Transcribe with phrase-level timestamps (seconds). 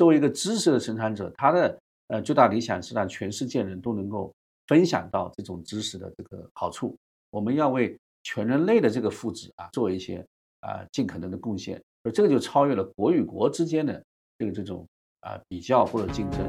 [0.00, 1.78] 作为一个知识的生产者，他的
[2.08, 4.32] 呃最大理想是让全世界人都能够
[4.66, 6.96] 分享到这种知识的这个好处。
[7.28, 10.24] 我们要为全人类的这个福祉啊做一些
[10.60, 14.02] 啊尽可能的贡献，而这个就超越了国与国之间的
[14.38, 14.88] 这个这种
[15.20, 16.40] 啊比较或者竞争。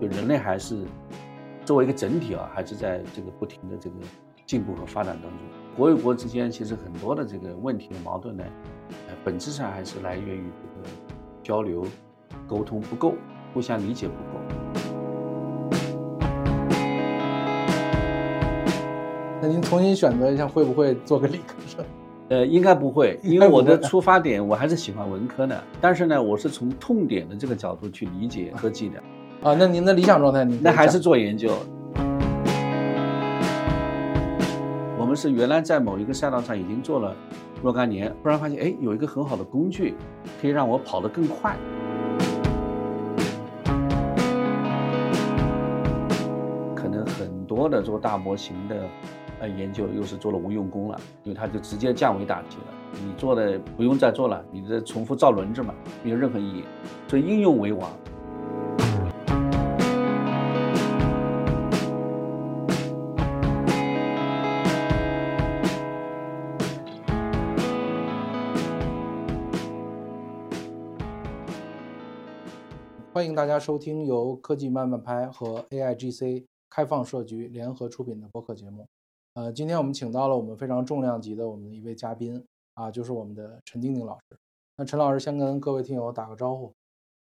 [0.00, 0.86] 就人类还是
[1.64, 3.96] 作为一个整体啊，还是在这个不停的这个
[4.46, 5.40] 进步和发展当中。
[5.76, 8.44] 国与国之间其实很多的这个问题和矛盾呢，
[9.08, 10.88] 呃，本质上还是来源于这个
[11.42, 11.86] 交流
[12.46, 13.14] 沟通不够，
[13.52, 14.40] 互相理解不够。
[19.40, 21.84] 那您重新选择一下，会不会做个理科生？
[22.28, 28.98] 呃，应该不会，因为我的出发点我还是喜欢文科的，但是呢，我是从痛点的这个角度去理解科技的。
[29.42, 31.52] 啊，那您的理想状态，您那还是做研究。
[35.12, 37.14] 们是原来在某一个赛道上已经做了
[37.62, 39.94] 若干年，忽然发现，哎，有一个很好的工具，
[40.40, 41.54] 可以让我跑得更快。
[46.74, 48.88] 可能很多的做大模型的
[49.40, 52.72] 呃研究又是做了无用功了，因为它就直接降维打击了。
[53.04, 56.64] 你做的不用再做了，你的重复造轮子嘛，没有任何意义。
[57.06, 57.90] 所以应用为王。
[73.42, 78.86] 大家收听由科技慢慢拍和 AIGC 开放社局联合出品的播客节目。
[79.34, 82.40] 呃，今天我们请到了我们非常重量级的我们的一位嘉宾
[82.74, 84.36] 啊，就是我们的陈丁丁老师。
[84.76, 86.72] 那陈老师先跟各位听友打个招呼。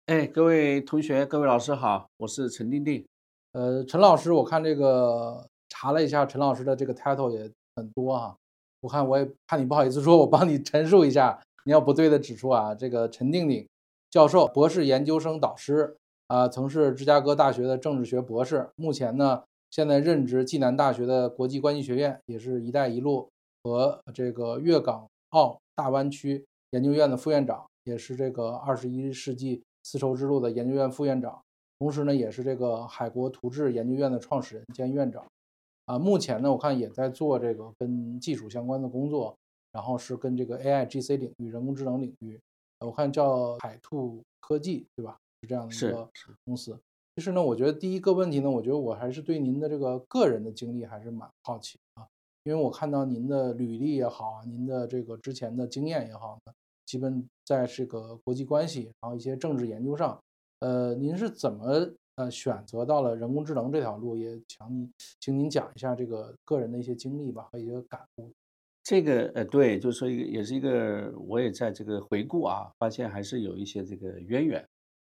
[0.07, 3.05] 哎，各位同学，各位老师好，我是陈丁丁。
[3.53, 8.35] 呃，陈老师，我看这个查了一下，陈老师的这个 title 也很多哈。
[8.81, 12.75] 我看我也怕你不好意思说，我帮你陈述一下，你要不对的指出啊。
[12.75, 13.69] 这个陈定定。
[14.09, 15.95] 教授、博士研究生导师，
[16.29, 18.69] 啊，曾是芝加哥大学的政治学博士。
[18.75, 23.29] 目前呢，现在任职暨南大学的国际关系学院，也是一带一路
[23.63, 31.41] 和这个粤港澳大湾区研究院的副院长，也是这个二十一世纪丝绸之路的研究院副院长。
[31.79, 35.25] 同时呢，也是这个海国图志研究院的创始人兼院长。
[35.85, 39.37] 啊，目前呢，我看也在做这个跟技术相关的工作，
[39.71, 42.41] 然后是跟这个 AI、GC 领域、人工智能领域。
[42.81, 45.17] 我看叫海兔科技，对吧？
[45.47, 46.11] 是这样的一个
[46.45, 46.77] 公司。
[47.15, 52.07] 其实呢，我觉得第一个问题呢，我觉得我还是对您的这个个人的经历还是蛮好奇啊，
[52.45, 56.53] 因为我看到您的履历也好啊，您的这个之前的经验也好呢，
[56.85, 60.21] 基本在这个国际关系，然后一些政治研究上，
[60.61, 64.15] 呃，您是怎么呃选择到了人工智能这条路？
[64.15, 68.31] 也请您，请您讲一下这个个人的一些经历吧和一些感悟。
[68.83, 74.63] 这个呃，对，就是说一个，也是一个，我也在这个回顾啊，发现还是有一些这个渊源。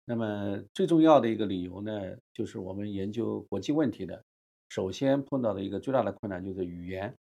[0.05, 1.91] 那么最重要的一个理由呢，
[2.33, 4.23] 就是我们研究国际问题的，
[4.69, 7.13] 首先碰到的一个最大的困难就是语言。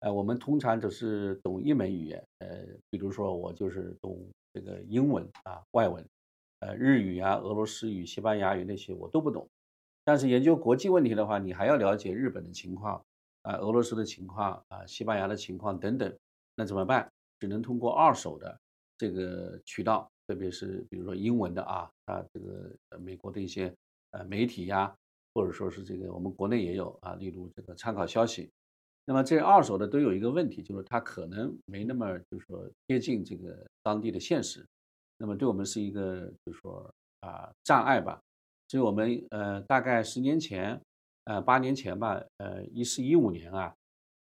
[0.00, 4.18] 呃，我们通常只是懂一门语言，呃，比如说我就是懂
[4.52, 6.04] 这个英文啊，外文，
[6.60, 9.48] 呃，日语啊，俄罗斯语、西班牙语那些我都不懂。
[10.04, 13.04] 但是研究国际问题的话，你还要了解日本的情况。
[13.42, 16.16] 啊，俄罗斯的情况啊，西班牙的情况等等，
[16.54, 17.10] 那怎么办？
[17.40, 18.56] 只能通过二手的
[18.96, 23.70] 这个渠道，特别是比如说英文的啊，啊，这个美国的一些
[24.12, 24.90] 呃媒体呀，
[25.34, 28.50] 或者说是这个我们国内也有啊，例如这个参考消息。
[29.04, 34.66] 那么这二手的都有一个问题，就是它可能没那么就是说贴近这个当地的现实，
[35.18, 36.90] 那么对我们是一个就是说
[37.20, 38.18] 啊障碍吧。
[38.68, 40.80] 所以我们呃大概十年前。
[41.24, 43.72] 呃，八年前吧，呃，一四一五年啊，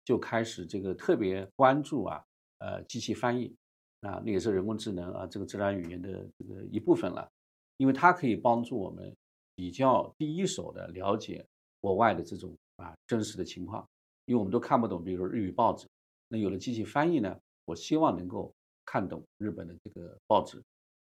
[0.03, 2.21] 就开始这个特别关注啊，
[2.57, 3.55] 呃，机器翻译
[4.01, 7.29] 啊，那也是人工智能啊，这个自然语言的这个一部分了，
[7.77, 9.15] 因为它可以帮助我们
[9.55, 11.45] 比较第一手的了解
[11.81, 13.85] 国外的这种啊真实的情况，
[14.25, 15.87] 因为我们都看不懂，比如说日语报纸，
[16.29, 18.53] 那有了机器翻译呢，我希望能够
[18.85, 20.61] 看懂日本的这个报纸，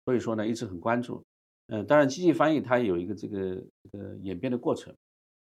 [0.05, 1.23] 所以说呢，一直很关注，
[1.67, 4.95] 嗯，当然机器翻译它有一个这个这个演变的过程。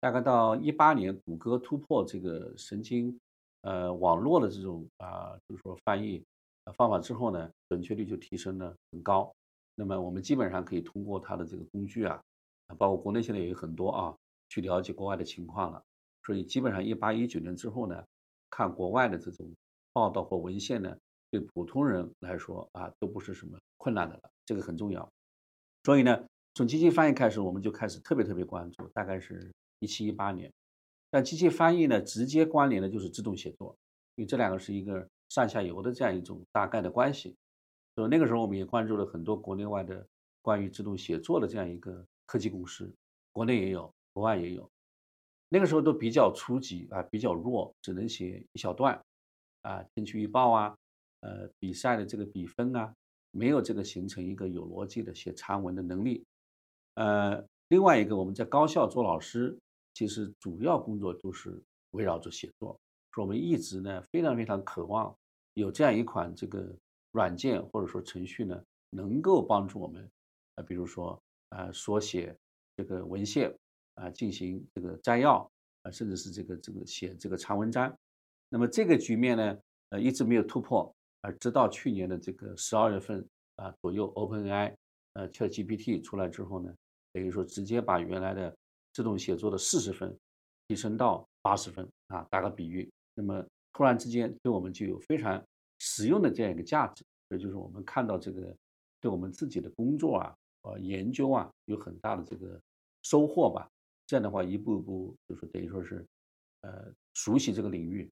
[0.00, 3.18] 大概到一八年，谷歌突破这个神经，
[3.62, 6.24] 呃，网络的这种啊，就是说翻译
[6.72, 9.32] 方法之后呢，准确率就提升了很高。
[9.74, 12.20] 那么我们基本上可以通过它的这个工具啊，
[12.76, 14.16] 包括国内现在也有很多啊，
[14.48, 15.82] 去了解国外的情况了。
[16.24, 18.04] 所以基本上一八一九年之后呢，
[18.50, 19.50] 看国外的这种
[19.92, 20.96] 报道或文献呢，
[21.30, 24.22] 对普通人来说啊，都不是什么困难的了。
[24.44, 25.08] 这个很重要。
[25.84, 29.50] 所以呢，从机器翻译开始，我们就开始特别特别关注，大概是。
[29.80, 30.52] 一七一八年，
[31.08, 33.76] 但机器翻译呢，直接关联的就是自动写作，
[34.16, 37.36] 因为这两个是一个上下游的这样一种大概的关系，
[37.94, 40.06] 所以那个时候我们也关注了很多国内外的
[40.42, 42.92] 关于自动写作的这样一个科技公司，
[43.32, 44.68] 国内也有，国外也有。
[45.50, 49.00] 那个时候都比较初级啊，比较弱，只能写一小段
[49.62, 50.76] 啊，天气预报啊，
[51.20, 52.94] 呃，比赛的这个比分啊，
[53.30, 56.24] 没有这个形成一个有逻辑的写长文的能力。
[56.94, 59.58] 呃，另外一个我们在高校做老师，
[59.94, 62.78] 其实主要工作都是围绕着写作，
[63.12, 65.16] 说我们一直呢非常非常渴望
[65.60, 66.74] 有这样一款这个
[67.12, 70.08] 软件或者说程序呢，能够帮助我们，
[70.54, 71.20] 啊，比如说
[71.50, 72.36] 啊，缩写
[72.76, 73.54] 这个文献。
[74.00, 75.38] 啊，进行这个摘要
[75.82, 77.92] 啊，甚至是这个这个写这个长文章，
[78.48, 79.58] 那么这个局面呢，
[79.88, 84.72] 呃，一直没有突破，而直到去年的这个十二月份啊左右，OpenAI
[85.14, 86.72] 呃 ChatGPT 出来之后呢，
[87.12, 88.56] 等于说直接把原来的
[88.92, 90.16] 自动写作的四十分
[90.68, 93.44] 提升到八十分啊，打个比喻，那么
[93.78, 95.40] 突然之间对我们就有非常
[95.78, 98.52] 实用的这样一个价值，也就是我们看到这个
[99.00, 102.60] 对我们自己的工作啊，呃研究啊有很大的这个
[103.02, 103.70] 收获吧。
[104.04, 106.04] 这样的话，一步一步就是等于说是，
[106.62, 108.10] 呃，熟悉这个领域。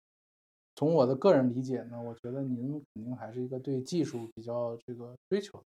[0.76, 5.62] 从我的个人理解呢，我觉得您肯定还是一个对技术比较这个追求，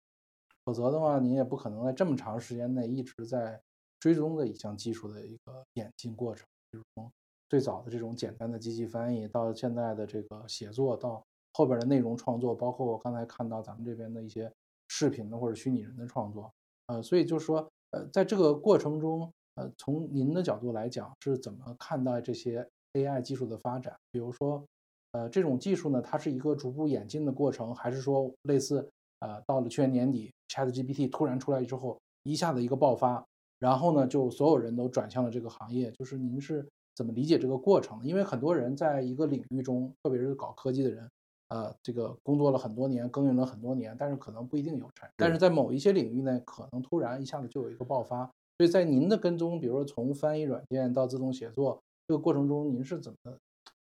[0.66, 3.62] 否则的话，您也不可能在这么长时间内一直在
[4.00, 6.48] 追踪的一项技术的一个演进过程。
[6.72, 7.12] 比如从
[7.54, 11.24] 最早的这种简单的机器翻译，到现在的这个写作，到
[11.54, 14.52] 后边的内容创作，包括我刚才看到咱们这边的一些
[14.88, 16.52] 视频的或者虚拟人的创作，
[16.88, 19.32] 呃，所以就是说，呃，在这个过程中。
[19.56, 23.96] 呃，从您的角度来讲，是怎么看待这些 AI 技术的发展？
[24.10, 24.66] 比如说，
[25.12, 28.90] 呃，这种技术呢，它是一个逐步演进的过程，还是说类似，
[29.20, 33.24] 呃，到了去年年底，ChatGPT 突然出来之后，一下子一个爆发，
[33.60, 35.92] 然后呢，就所有人都转向了这个行业？
[35.92, 38.04] 就是您是怎么理解这个过程？
[38.06, 41.10] 因为很多人在一个领域中，特别是搞科技的人，
[41.50, 48.30] 呃，这个工作了很多年，耕耘了很多年，但是可能不一定有成，但是在某一些领域呢，可能突然一下子就有一个爆发。
[48.57, 53.36] 所以在您的跟踪，比如说从翻译软件到自动写作这个过程中，您是怎么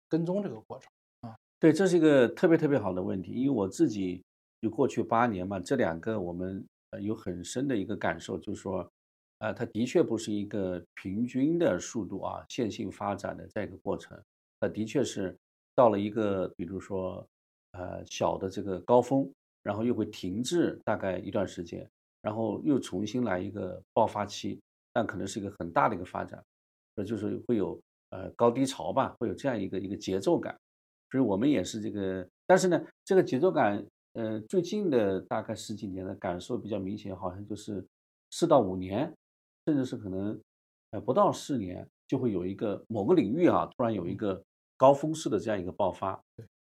[0.09, 0.89] 跟踪这个过程
[1.21, 1.35] 啊？
[1.59, 4.23] 对，这是一个特别特别好的问题，因为我自己
[4.61, 8.89] 就过去八年嘛，这两个我们呃有很深的一个感受，就是说，
[9.43, 14.17] 呃，它的确不是一个平均的速度啊，线性发展的这样一个过程，
[14.61, 15.37] 它的确是
[15.75, 17.27] 到了一个比如说
[17.73, 19.29] 呃小的这个高峰，
[19.61, 21.85] 然后又会停滞大概一段时间。
[22.21, 24.57] 然后又重新来一个爆发期，
[24.93, 26.41] 但可能是一个很大的一个发展，
[26.95, 27.77] 呃，就是会有
[28.11, 30.57] 呃高低潮吧，会有这样一个一个节奏感。
[31.11, 37.85] 所以我们也是这个，但是呢，这个节奏感，呃，最近的大概十几年的感受比较明显，好像就是
[38.31, 39.13] 四到五年，
[39.65, 40.39] 甚至是可能
[40.91, 44.43] 呃不到四年，就会有一个某个领域啊，突然有一个
[44.77, 46.21] 高峰式的这样一个爆发。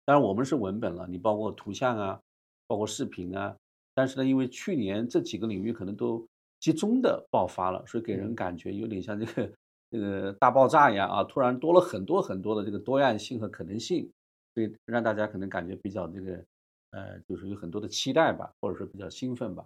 [0.04, 2.20] 当然我们是文本了，你包括图像啊，
[2.66, 3.56] 包括视频啊。
[3.94, 6.26] 但是呢，因为去年这几个领域可能都
[6.60, 9.52] 集中的爆发了，所以给人感觉有点像这个
[9.90, 14.10] 这个大爆炸一样啊，突然多了很多很多的这个多样性和可能性，
[14.54, 16.44] 所以让大家可能感觉比较这个
[16.90, 19.64] 呃，就是有很多的期待吧，或者说比较兴奋吧。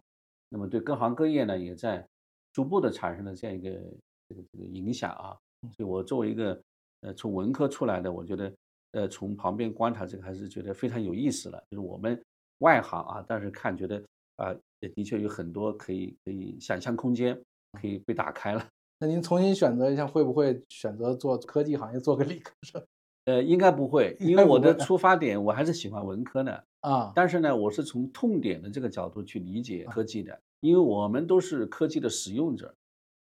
[0.48, 2.06] 那么对各行各业呢，也在
[2.52, 3.70] 逐步的产生了这样一个
[4.28, 5.36] 这个这个影响啊。
[5.76, 6.60] 所以我作为一个
[7.02, 8.52] 呃从文科出来的，我觉得
[8.92, 12.20] 呃从旁边观察这个还是觉得非常有意思了，就是我们
[12.58, 14.02] 外行啊，但是看觉得。
[14.36, 17.38] 啊，也的确有很多可以可以想象空间
[17.78, 18.66] 可以被打开了。
[18.98, 22.82] 那您重新选择一下，会不会选择做科技行业，做个理科生？
[23.26, 27.12] 呃，应该不会，因为我的出发点我还是喜欢文科的啊。
[27.14, 32.74] 但是呢，我是从痛点的这个角度去理解科技的，因为我们都是科技的使用者。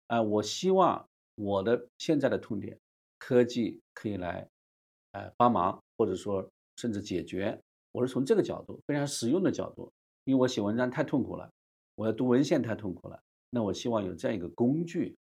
[0.08, 2.78] 啊，我希望我的现在的痛点，
[3.18, 4.48] 科技可以来，
[5.12, 7.60] 呃，帮忙或者说甚至解决。
[7.92, 9.92] 我是从这个角度，非常实用的角度。
[10.24, 11.50] 因为我写文章太痛苦了，
[11.94, 13.18] 我要读文献太痛苦了，
[13.50, 15.16] 那我希望有这样一个工具，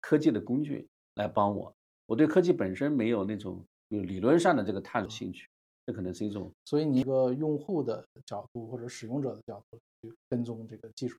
[0.00, 1.72] 科技的工具来帮我。
[2.06, 5.48] 我对科技本身没有那种有理论上的这个探索兴趣，
[5.84, 6.52] 这可能是一种。
[6.64, 11.18] 所以你一个用户的角度或者使用者的角度去跟踪这个技术。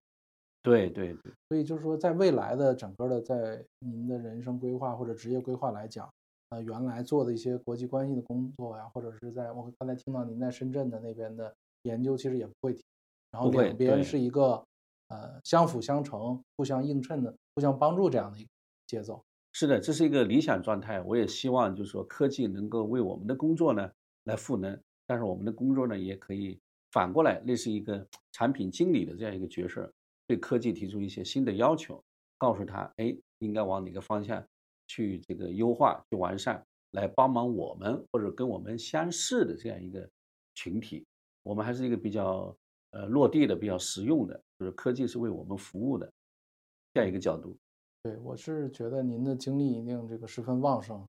[0.63, 1.33] 对对对。
[1.49, 6.09] 所以就是说，在未来的整个的在您的人生规划或者职业规划来讲，
[6.49, 12.83] 呃，原来做的一些国际关系的工作呀，或者是在我刚才听到您在深圳的那边的研究，其实也不会停。
[13.31, 14.63] 然后两边是一个
[15.09, 18.49] 呃相辅相成、互相映衬的、互相帮助这样的一个
[18.87, 19.21] 节奏。
[19.53, 21.01] 是的，这是一个理想状态。
[21.01, 23.91] 我也希望就是说科技能够为我们的工作呢
[24.23, 26.57] 来赋能，但是我们的工作呢也可以
[26.91, 29.91] 反过来类似一个产品经理的这样一个角色，
[30.27, 32.03] 对科技提出一些新的要求，
[32.37, 34.45] 告诉他哎应该往哪个方向
[34.87, 40.07] 去这个优化、去完善，来帮忙我们或者跟我们相似的这样一个
[40.53, 41.05] 群体。
[41.43, 42.55] 我们还是一个比较。
[42.91, 46.09] 呃落地的、比较实用的，就是科技是为我们服务的
[46.93, 47.55] 这样一个角度。
[48.01, 51.05] 对，我是觉得您的精力一定这个十分旺盛，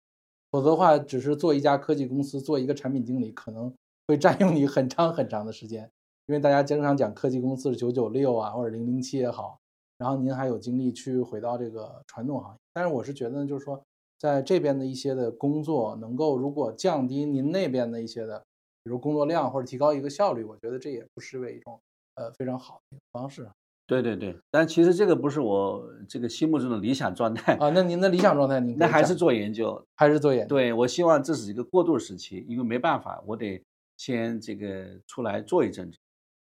[0.51, 3.73] 否则的话，只是做一家科技公司，做一个产品经理，可能
[4.09, 5.89] 会占用你很长很长的时间。
[6.29, 9.59] 因为大家经常讲科技公司是九九六啊，或者零零七也好，
[9.97, 12.59] 然后您还有精力去回到这个传统行业。
[12.75, 13.83] 但是我是觉得，就是说，
[14.19, 18.41] 在这边的一些的工作，能够如果降低您那边的一些的，
[18.85, 21.81] 比如工作量或者提高一个效率，我觉得这也不失为一种
[22.17, 23.49] 呃非常好的一个方式。
[23.87, 27.71] 对对对，但其实这个不是我这个心目中的理想状态啊。
[27.71, 30.47] 那您的理想状态，您那还是做研究，还是做研？
[30.47, 30.49] 究？
[30.55, 33.65] 对我希望这是一个过渡时期，因为没办法，我得
[33.97, 35.97] 先这个出来做一阵子。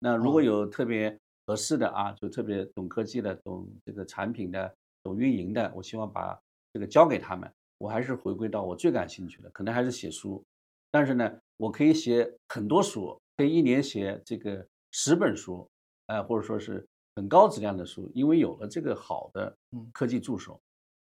[0.05, 4.71] 那如果有特别合适的啊，就特别懂科技的、懂这个产品的、
[5.01, 6.39] 懂运营的，我希望把
[6.71, 7.51] 这个交给他们。
[7.79, 10.45] 我还是回归到我最感兴趣的，可能还是写书。
[10.91, 15.67] 但是呢，我可以写很多书，可以一年写这个十本书，
[16.05, 16.87] 呃，或者说是。
[17.17, 19.57] 很高质量的书，因为有了这个好的
[19.93, 20.59] 科技助手，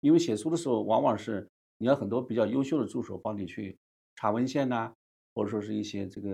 [0.01, 3.77] 因为写书的时候往往是你要很多比较优秀的助手帮你去
[4.17, 4.93] 查文献呐，
[5.33, 6.29] 或者说是一些这个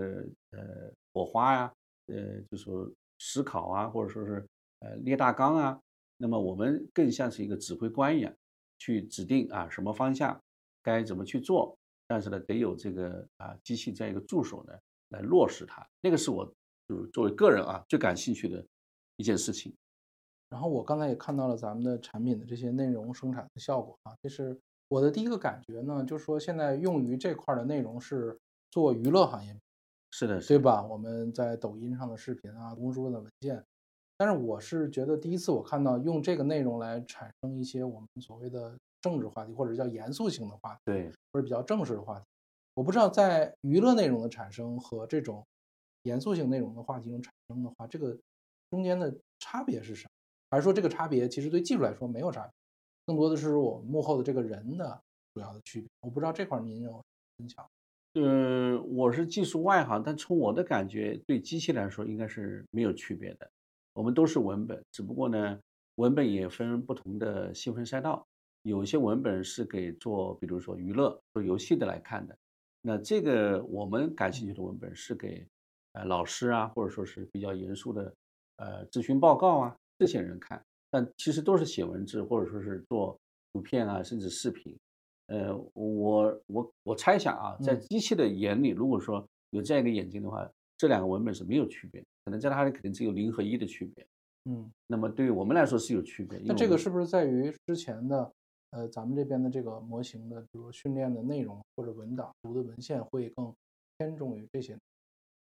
[0.50, 1.72] 呃火花呀，
[2.12, 4.46] 呃就说思考啊，或者说是
[4.80, 5.80] 呃列大纲啊，
[6.16, 8.34] 那么我们更像是一个指挥官一样，
[8.78, 10.40] 去指定啊什么方向
[10.82, 11.76] 该怎么去做，
[12.06, 14.72] 但是呢得有这个啊机器这样一个助手呢
[15.10, 16.44] 来落实它，那个是我
[16.88, 18.64] 就是作为个人啊最感兴趣的。
[19.16, 19.70] 一件事情，
[20.48, 28.38] 然后我刚才也看到了咱们的产品的这些内容生产的效果啊，这是我的第一个感觉呢，就是说现在用于这块的内容是
[28.70, 29.54] 做娱乐行业，
[30.10, 30.82] 是的，对吧？
[30.84, 33.64] 我们在抖音上的视频啊，公书的文件，
[34.16, 42.24] 但是我是觉得第一次我看到用这个内容来产生一些我们所谓的政治话题或者叫严肃性的话题，对，或者比较正式的话题，
[42.74, 45.46] 我不知道在娱乐内容的产生和这种
[46.02, 48.16] 严肃性内容的话题中产生的话，这个。
[48.70, 50.10] 中间的差别是什么？
[50.52, 52.52] 还是说这个差别其实对技术来说没有差别，
[53.04, 55.02] 更多的是我们幕后的这个人的
[55.34, 55.88] 主要的区别？
[56.02, 57.02] 我不知道这块您有
[57.36, 57.68] 分享？
[58.14, 63.48] 嗯，我是技术外行，但从我的感觉，对机器来说应该是没有区别的。
[63.92, 65.60] 我们都是文本，只不过呢，
[65.94, 68.26] 文本也分不同的细分赛道，
[68.62, 72.36] 有些文本是给做，比如说娱乐、做游戏的来看的。
[72.82, 75.46] 那这个我们感兴趣的文本是给
[75.92, 78.12] 呃老师啊，或者说是比较严肃的。
[78.56, 83.16] 呃，咨询报告啊，这些人看，但其实都是写文字或者说是做
[83.52, 84.76] 图片啊，甚至视频。
[85.30, 94.06] 呃，我我我猜想啊，在机器的眼里，如果说有这样一个眼睛的话，这两个文本是没有区别，可能在它里肯定只有零和一的区别。
[94.44, 96.40] 嗯，那么对于我们来说是有区别。
[96.44, 98.32] 那这个是不是在于之前的
[98.70, 103.54] 呃咱们这边的这个模型的，比如训练的内容或者文档读的文献会更
[103.98, 104.76] 偏重于这些？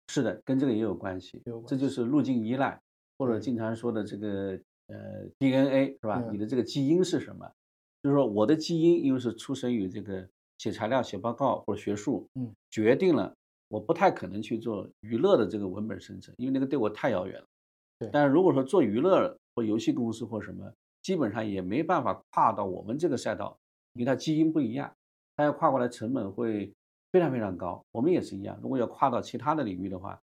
[0.08, 2.80] 是的，跟这个也有关系，这就是路径依赖。
[3.16, 6.20] 或者经常说的这个呃 DNA 是吧？
[6.32, 7.48] 你的这个基因是什么？
[8.04, 13.34] 就是说我的基因因为是出生于这个写材料、写报告或者学术，嗯，决定了
[13.68, 17.46] 我不太可能去做娱乐的这个文本生成，因为那个对我太遥远了。
[17.98, 18.10] 对。
[18.12, 20.70] 但是如果说做娱乐或游戏公司或什么，
[21.00, 23.56] 基本上也没办法跨到我们这个赛道，
[23.94, 24.94] 因为它基因不一样，
[25.34, 26.70] 它要跨过来成本会
[27.10, 27.82] 非常非常高。
[27.90, 30.20] 我们也是一样，如果要跨到其他的领域的话。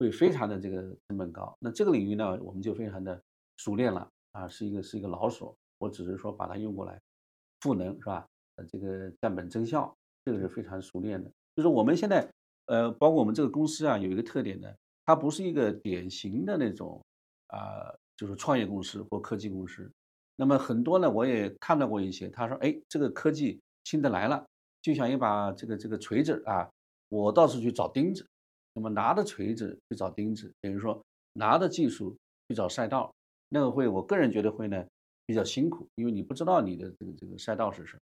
[0.00, 3.22] 会非常的这个成本高，那这个领域呢，我们就非常的
[3.58, 5.54] 熟练了啊，是一个是一个老手。
[5.76, 6.98] 我只是说把它用过来
[7.60, 8.26] 赋能是吧？
[8.56, 11.30] 呃，这个降本增效，这个是非常熟练的。
[11.56, 12.28] 就是我们现在
[12.66, 14.68] 呃，包括我们这个公司啊，有一个特点呢，
[15.04, 17.00] 它不是一个典型的那种
[17.48, 19.90] 啊，就是创业公司或科技公司。
[20.36, 24.46] 那么很多呢，我也看到过一些，他说，哎，这个科技新的来了，
[24.80, 26.70] 就像一把这个这个锤子啊，
[27.08, 28.26] 我到处去找钉子。
[28.72, 32.16] 那么拿着锤子去找钉子，等于说拿着技术
[32.48, 33.12] 去找赛道，
[33.48, 34.86] 那个会我个人觉得会呢
[35.30, 38.00] 比较辛苦，因为你不知道你的这个这个赛道是什么。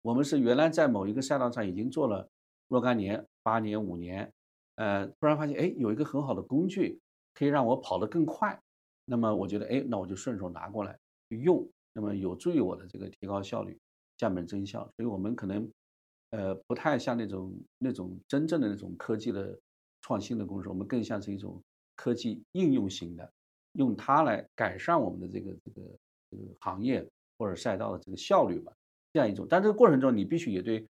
[0.00, 2.26] 我们是原来在某一个赛道上已经做了
[2.68, 4.32] 若干年、八年、五年，
[4.76, 6.98] 呃，突然发现哎有一个很好的工具
[7.34, 8.58] 可以让我跑得更快，
[9.04, 10.98] 那么我觉得哎那我就顺手拿过来
[11.28, 13.78] 用，那么有助于我的这个提高效率、
[14.16, 14.82] 降本增效。
[14.96, 15.70] 所以我们可能
[16.30, 19.58] 呃不太像那种那种真正的那种科技的。
[20.04, 21.62] 创新的公司，我们更像是一种
[21.94, 23.32] 科技应用型的，
[23.74, 25.96] 用它来改善我们的这个这个
[26.32, 27.06] 这个行业
[27.38, 28.72] 或者赛道的这个效率吧，
[29.12, 29.46] 这样一种。
[29.48, 30.84] 但这个过程中，你必须也对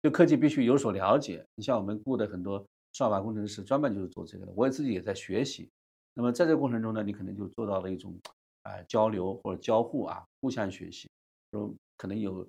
[0.00, 1.44] 对科技必须有所了解。
[1.54, 2.64] 你像我们雇的很多
[2.94, 4.52] 算法工程师，专门就是做这个的。
[4.56, 5.68] 我也自己也在学习。
[6.14, 8.18] 那么在这个过程中呢，你可能就做到了一种
[8.62, 11.08] 啊交流或者交互啊，互相学习。
[11.52, 12.46] 说可能有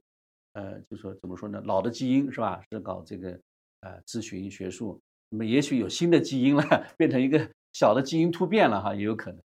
[0.53, 1.62] 呃，就说怎么说呢？
[1.65, 2.63] 老的基因是吧？
[2.72, 3.39] 是搞这个
[3.81, 5.00] 呃咨询学术。
[5.29, 6.63] 那么也许有新的基因了，
[6.98, 9.39] 变成一个小的基因突变了哈，也有可能。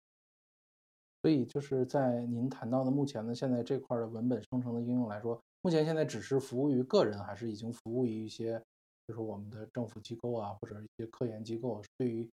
[1.22, 8.58] 所以就是在您谈到的目前的现在这块的文本生成的应用来说，目前现在只是服务于个人，还是已经服务于一些，
[9.06, 12.26] 就是我们的政府机构啊，或者一些科研机构，对于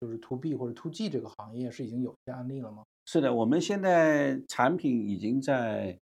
[0.00, 2.82] 就是 to B 或者 to G 这个行业是已经有一些案例了吗？
[3.04, 5.98] 是的，我们现在产品已经在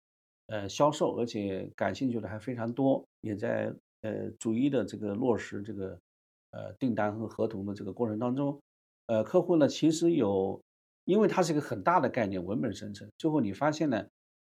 [0.46, 6.00] 呃销售，而且感兴趣的还非常多，也在呃逐一的这个落实这个
[6.52, 8.62] 呃订单和合同的这个过程当中，
[9.08, 10.62] 呃客户呢其实有。
[11.08, 14.06] 因为它是一个很大的概念，文本生成，最后你发现呢，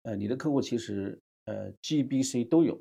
[0.05, 2.75] 呃，你的客户其实呃 G、B、C 都有，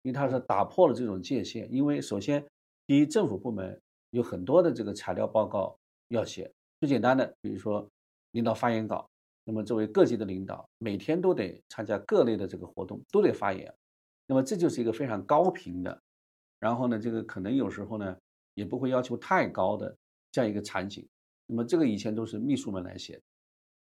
[0.00, 1.70] 因为它是打破了这种界限。
[1.70, 2.42] 因为首先，
[2.86, 3.78] 第一，政府部门
[4.12, 5.76] 有很多的这个材料报告
[6.08, 6.50] 要写，
[6.80, 7.86] 最简单的，比如说
[8.30, 9.06] 领导发言稿，
[9.44, 13.70] 那么作为各级的领导，每天都得参加各类的这个活动，都得发言，
[14.26, 16.00] 那么这就是一个非常高频的，
[16.58, 18.16] 然后呢，这个可能有时候呢，
[18.54, 19.94] 也不会要求太高的
[20.30, 21.06] 这样一个场景。
[21.52, 23.20] 那么这个以前都是秘书们来写，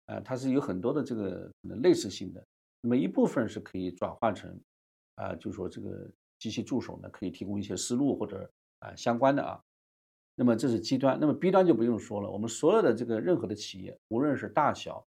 [0.04, 2.46] 啊，它是有很多的这个类似性的。
[2.82, 4.60] 那么一部分是可以转换成，
[5.14, 6.06] 啊，就是说这个
[6.38, 8.48] 机器助手呢可以提供一些思路或者
[8.80, 9.58] 啊相关的啊。
[10.34, 12.30] 那么这是 G 端，那么 B 端就不用说了。
[12.30, 15.02] 我们所有的这个任何的企业，无论是大小，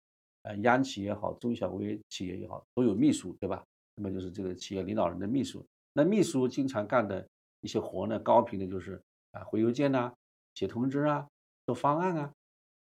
[0.43, 3.61] 啊，央企也好，中小微企业也好，都有秘书，对吧？
[3.95, 5.65] 那么就是这个企业领导人的秘书。
[5.91, 7.27] 那秘书经常干的
[7.59, 9.01] 一些活呢，高频的就是
[9.31, 10.13] 啊回邮件呐，
[10.53, 11.27] 写通知啊，
[11.65, 12.33] 做方案啊。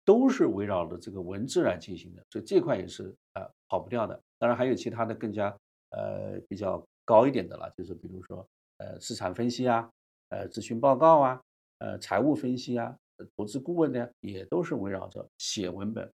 [0.08, 4.18] 都是围绕着这个文字来进行的，所以这块也是呃跑不掉的。
[4.38, 5.54] 当然还有其他的更加
[5.90, 8.48] 呃比较高一点的了，就是比如说
[8.78, 9.90] 呃市场分析啊，
[10.30, 11.42] 呃咨询报告啊，
[11.80, 12.96] 呃财务分析啊，
[13.36, 16.10] 投资顾问呢也都是围绕着写文本。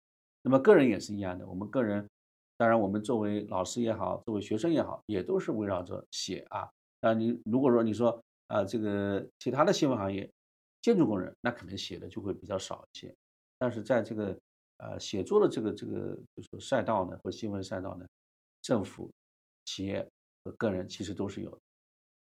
[0.42, 2.08] 那么个人也是一样的，我们个人
[2.56, 6.70] 当然我们作为老师也好，作为学生也好，也都是围绕着写啊。
[7.00, 10.30] 那你如果说你说啊这个其他的新闻行业，
[10.80, 13.12] 建筑工人那可能写的就会比较少一些。
[13.60, 14.36] 但是在这个
[14.78, 18.06] 呃写作的这个这个就是赛道呢，或新闻赛道呢，
[18.62, 19.10] 政府、
[19.66, 20.04] 企业
[20.42, 21.58] 和个人其实都是有的。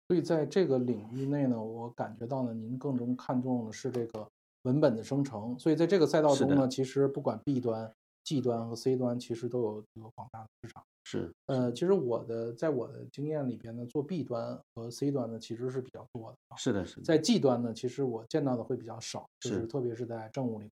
[0.08, 4.28] 所以在这个领域内呢，我感觉到呢，您更中看重的是这个
[4.62, 5.56] 文本的生成。
[5.56, 7.88] 所以在这个赛道中呢，其实不管 B 端、
[8.24, 10.82] G 端和 C 端，其实都有一个广大的市场。
[11.04, 16.56] 是，呃，其实我的在我的经验里边呢，做 B 端和 C 端呢，其实是比较多的。
[16.56, 17.00] 是的，是。
[17.02, 20.70] 在 G 端呢，其实我见到的会比较少，就是特别是在政务领域。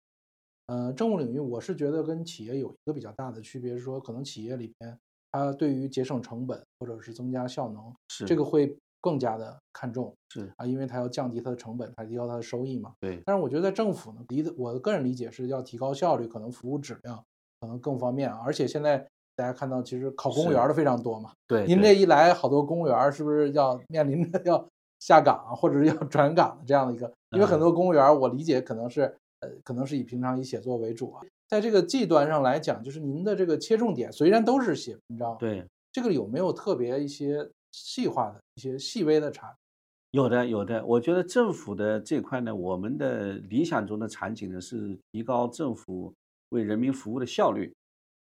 [0.66, 4.98] 呃，政务领域，我是觉得跟企业有一个比较大的区别，是说可能企业里边，
[5.30, 12.94] 它对于节省成本或者是增加效能，是这个会更加的看重，是啊，因为它要降低它的成本，它提高它的收益嘛。
[12.98, 13.20] 对。
[13.26, 17.22] 但是我觉得在政府呢，理我的个人理解是要提高效率，可能服务质量
[17.60, 21.32] 可能更方便，而且现在大家看到其实考公务员的非常多嘛。
[21.46, 21.66] 对。
[21.66, 24.66] 您这一来，好多公务员是不是要面临着 要
[24.98, 27.12] 下岗啊或者是要转岗的这样的一个？
[27.32, 29.14] 因为很多公务员，我理解可能是。
[29.64, 39.54] 可能是以平常以写作为主啊，在这个 G 端上来讲，就是您的这个切重点虽然都是写文章，对这个有没有特别一些细化的一些细微的差？
[40.10, 40.84] 有的，有的。
[40.86, 46.14] 我觉得政府的这块呢，我们的理想中的场景呢是提高政府
[46.50, 47.74] 为人民服务的效率，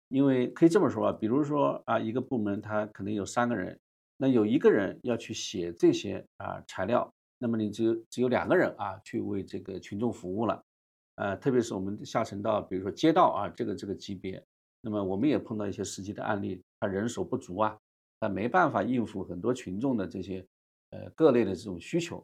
[0.09, 3.79] 因为可以这么说啊，比如说啊，一个部门它可能有三个人，
[4.17, 10.61] 那有一个人要去写这些啊材料，那么你只有只有两个人啊去为这个群众服务了。
[11.17, 14.43] 呃，特别是我们下沉到比如说街道啊，这个这个级别，
[14.81, 17.75] 那么我们也碰到一些实际的案例，他人手不足啊，
[18.19, 20.45] 他没办法应付很多群众的这些
[20.91, 22.23] 呃各类的这种需求，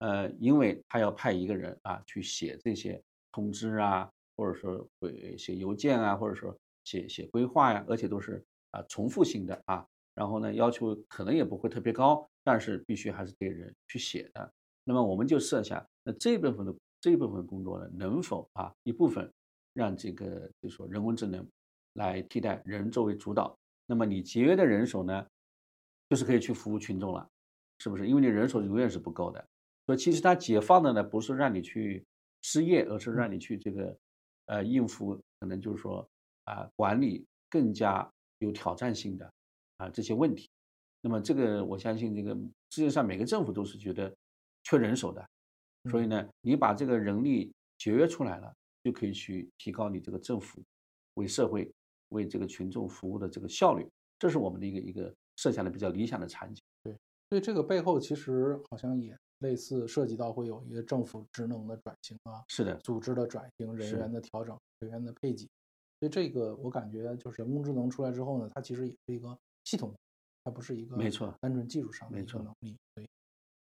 [0.00, 3.00] 呃，因为他要派一个人啊去写这些
[3.30, 6.52] 通知啊，或者说会写邮件啊，或者说
[6.82, 14.52] 写写规划呀，而且都是啊重复性的啊，然后呢要求可能也不会特别高，但是必须还是得人去写的，
[14.82, 16.74] 那么我们就设想那这部分的。
[17.02, 19.28] 这一部分工作呢，能否啊一部分
[19.72, 21.44] 让这个就是说人工智能
[21.94, 23.58] 来替代人作为主导？
[23.86, 25.26] 那么你节约的人手呢，
[26.08, 27.28] 就是可以去服务群众了，
[27.80, 28.06] 是不是？
[28.06, 29.44] 因为你人手永远是不够的，
[29.84, 32.06] 所以其实它解放的呢，不是让你去
[32.42, 33.98] 失业，而是让你去这个
[34.46, 36.08] 呃应付可能就是说
[36.44, 39.28] 啊管理更加有挑战性的
[39.78, 40.48] 啊这些问题。
[41.00, 42.32] 那么这个我相信这个
[42.70, 44.14] 世界上每个政府都是觉得
[44.62, 45.28] 缺人手的。
[45.90, 50.62] 所以呢，你把这个人力节约出来了，就可以去提高你这个政府
[51.14, 51.70] 为社会、
[52.10, 53.86] 为这个群众服务的这个效率。
[54.18, 56.62] 这是我们的一个一个设想的比较理想的场景。
[56.84, 56.96] 对，
[57.30, 65.48] 所以这个背后其实好像也类似涉及到会有一个政府职能的转型啊，是的，组织的转型、人员的调整、人员的配给。
[65.98, 69.92] 所以这个我感觉就是人工智能出来之后呢，它其实也是一个系统，
[70.44, 72.76] 它不是一个没错单纯技术上的一个能力。
[72.94, 73.04] 对。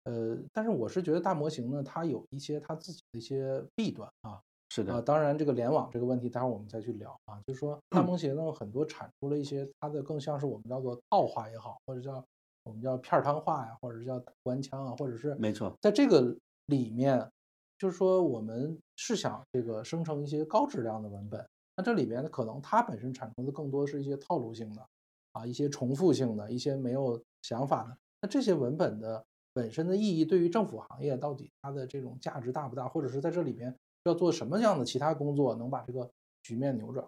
[0.04, 7.40] 呃，但是我是觉得大模型呢，它有一些它自己的一些弊端啊，是的，啊，当然这个联网这个问题，待会儿我们再去聊啊。
[7.46, 12.24] 就是说大模型呢，很多产出了一些它的更像是我们叫做套话也好，或者叫
[12.64, 16.36] 我们叫片儿汤话呀，或者是叫官腔啊，或者是没错，在这个
[16.66, 17.30] 里面，
[17.78, 24.86] 就是说我们是想这个生成一些高质量的文本，那这里边呢，可能它本身产出的更多是一些套路性的
[25.34, 27.98] 啊，一些重复性的，一些没有想法的。
[28.22, 36.10] 那这些文本的本身的意义，对于政府行业到底它的这种价值大不大，或者是在这里边要做什么样的其他工作，能把这个
[36.44, 37.08] 局面扭转？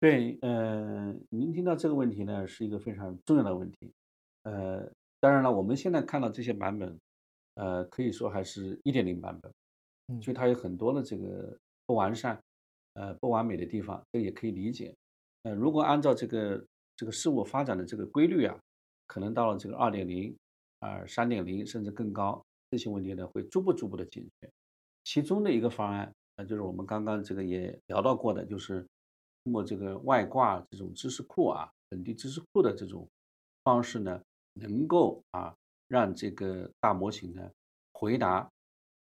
[0.00, 3.92] 对，呃，您听到这个问题呢，是一个非常重要的问题。
[4.42, 4.90] 呃，
[5.20, 6.98] 当然了，我们现在看到这些版本，
[7.54, 9.52] 呃，可以说还是一点零版本，
[10.08, 12.40] 嗯所以它有很多的这个不完善，
[12.94, 14.92] 呃，不完美的地方，这个也可以理解。
[15.44, 16.64] 呃，如果按照这个
[16.96, 18.58] 这个事物发展的这个规律啊，
[19.06, 20.36] 可能到了这个二点零、
[20.82, 24.50] 啊三点零甚至更高，这些问题呢会逐步逐步的解决。
[25.04, 28.86] 其中的一个方案，呃，就是我们刚刚这个也聊到过的，就是
[29.44, 33.08] 通过这个外挂这种知识库啊，本地知识库的这种
[33.64, 34.20] 方式呢，
[34.54, 35.54] 能够啊
[35.88, 37.50] 让这个大模型呢
[37.92, 38.48] 回答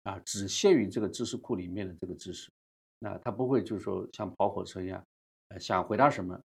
[0.04, 2.50] 啊只限于这个知识库里面的这个知识，
[2.98, 5.02] 那它不会就是说像跑火车一样，
[5.48, 6.40] 呃想回答什么，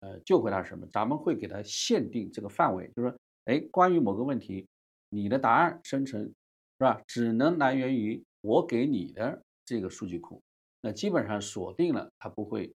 [0.00, 4.66] 呃就回答什么，咱们会给它限定这个范围，就是说，哎，关于某个问题，
[5.10, 6.32] 你的答案生成是
[6.78, 10.40] 吧，只能来源于我给你的这个数据库，
[10.80, 12.72] 那基本上锁定了，它不会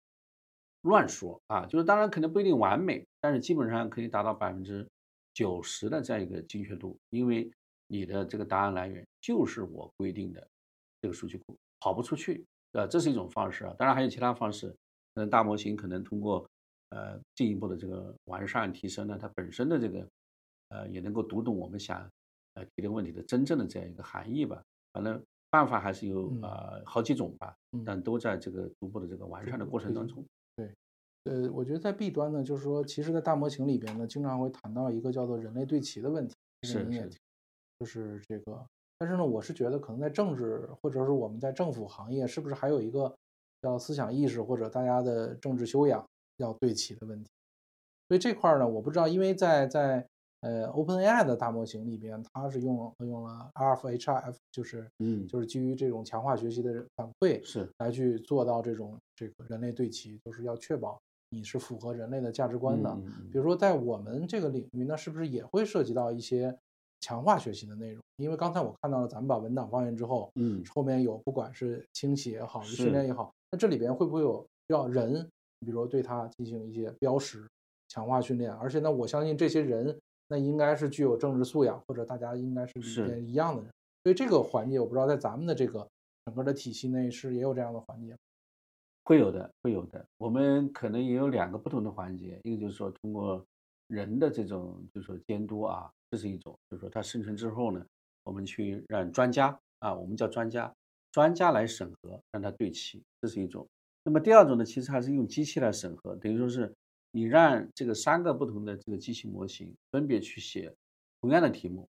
[0.82, 4.88] 乱说啊，就是当然可能不一定完美，但是基本上可以达到百分之
[5.34, 7.50] 九十的这样一个精确度，因为
[7.88, 10.48] 你的这个答案来源就是我规定的
[11.02, 13.74] 这个数据库，跑不出去，呃，这是一种方式啊。
[13.78, 14.70] 当然还有其他方式，
[15.16, 16.48] 可能大模型可能通过
[16.90, 20.08] 呃进一步的这个完善提升呢，它本身的这个
[20.70, 22.10] 呃也能够读懂我们想
[22.54, 24.62] 呃提的问题的真正的这样一个含义吧。
[24.94, 30.26] 反正办法还是有嗯呃好几种吧，嗯但都在这个逐步的这个完善的过程当中。
[30.56, 30.74] 对
[31.26, 37.10] 呃，我觉得在弊端呢，就是说，其实，在大模型里边呢，经常会谈到一个叫做人类对齐的问题，是是
[37.80, 38.66] 就是这个。
[38.98, 43.14] 但是呢，我是觉得可能在政治或者是我们在政府行业，是不是还有一个
[43.62, 46.04] 叫思想意识或者大家的政治修养
[46.38, 47.30] 要对齐的问题？
[48.08, 50.08] 所以这块儿呢，我不知道，因为在在
[50.42, 61.00] 呃 OpenAI 的大模型里边，它是用用了 RFHRF，就是嗯，就是基于这种强化学习的反馈，是来去做到这种这个人类对齐，就是要确保
[61.32, 62.96] 你是符合人类的价值观的。
[63.32, 66.56] 比如说，在我们这个领域呢，是不是也会涉及到一些
[67.02, 68.02] 强化学习的内容？
[68.18, 75.28] 因为刚才我看到了，咱们把文档放进之后，嗯后面有不管是清洗也好，是训练也好，那这里边会不会有要人，
[75.60, 77.48] 比如对它进行一些标识、
[77.90, 78.52] 强化训练？
[78.54, 83.72] 而且呢，我相信这些人那应该是具有政治素养，或者大家应该是里是一样的人。
[84.04, 85.88] 所以这个环节，我不知道在咱们的这个
[86.26, 88.16] 整个的体系内是也有这样的环节。
[89.04, 90.06] 会有的，会有的。
[90.18, 93.46] 我们可能也有两个不同的环节，一个就是说通过
[93.88, 97.86] 人的这种就是说监督啊，这是一种，就是说它生成之后呢，
[98.24, 100.74] 我们去让专家啊，我们叫专家，
[101.12, 103.66] 专家来审核，让它对齐，这是一种。
[104.04, 106.74] 那么第二种呢，其实还是用机器来审核，等于说是
[107.18, 110.72] 你让这个三个不同的这个机器模型分别去写
[111.20, 111.90] 同样的题目，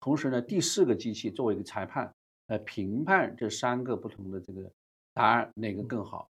[0.00, 2.14] 同时呢，第四个机器作为一个裁判
[2.48, 4.70] 来评判这三个不同的这个
[5.14, 6.28] 答案哪个更好。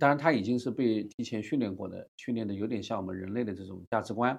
[0.00, 4.34] 当然，它已经是被提前训练过的，训练的有点像我们人类的这种价值观。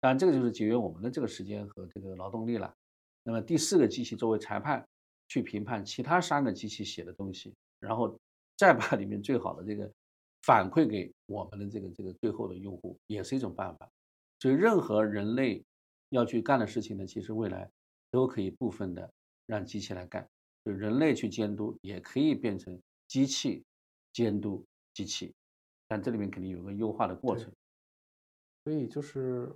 [0.00, 2.74] 当然，这个就是节约我们的这个时间和这个劳动力了。
[3.22, 4.84] 那么第四个机器作为裁判，
[5.28, 8.18] 去评判其他三个机器写的东西，然后
[8.56, 9.88] 再把里面最好的这个
[10.44, 13.88] 反馈给我们的这个这个最后的用户，也是一种办法。
[14.40, 15.64] 所以，任何人类
[16.10, 17.70] 要去干的事情呢，其实未来
[18.10, 19.10] 都可以部分的
[19.46, 20.28] 让机器来干，
[20.64, 22.78] 就人类去监督，也可以变成
[23.08, 23.64] 机器
[24.12, 25.32] 监督机器，
[25.88, 27.50] 但这里面肯定有个优化的过程。
[28.64, 29.50] 所以就是，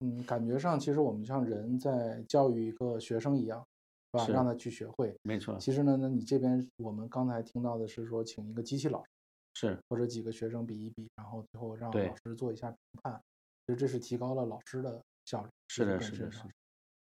[0.00, 3.64] 嗯，感觉上其实我们像人在教育一个学生一样，
[4.12, 4.28] 是吧？
[4.28, 5.16] 让他去学会。
[5.22, 9.10] 没错，其实呢，那你这边我们刚才听到的是说，请一个机器老师
[9.58, 13.18] 是或者几个学生比一比，然后最后让老师做一下评判。
[13.66, 15.48] 其实这是提高了老师的效率。
[15.68, 16.50] 是的，这是的，是的。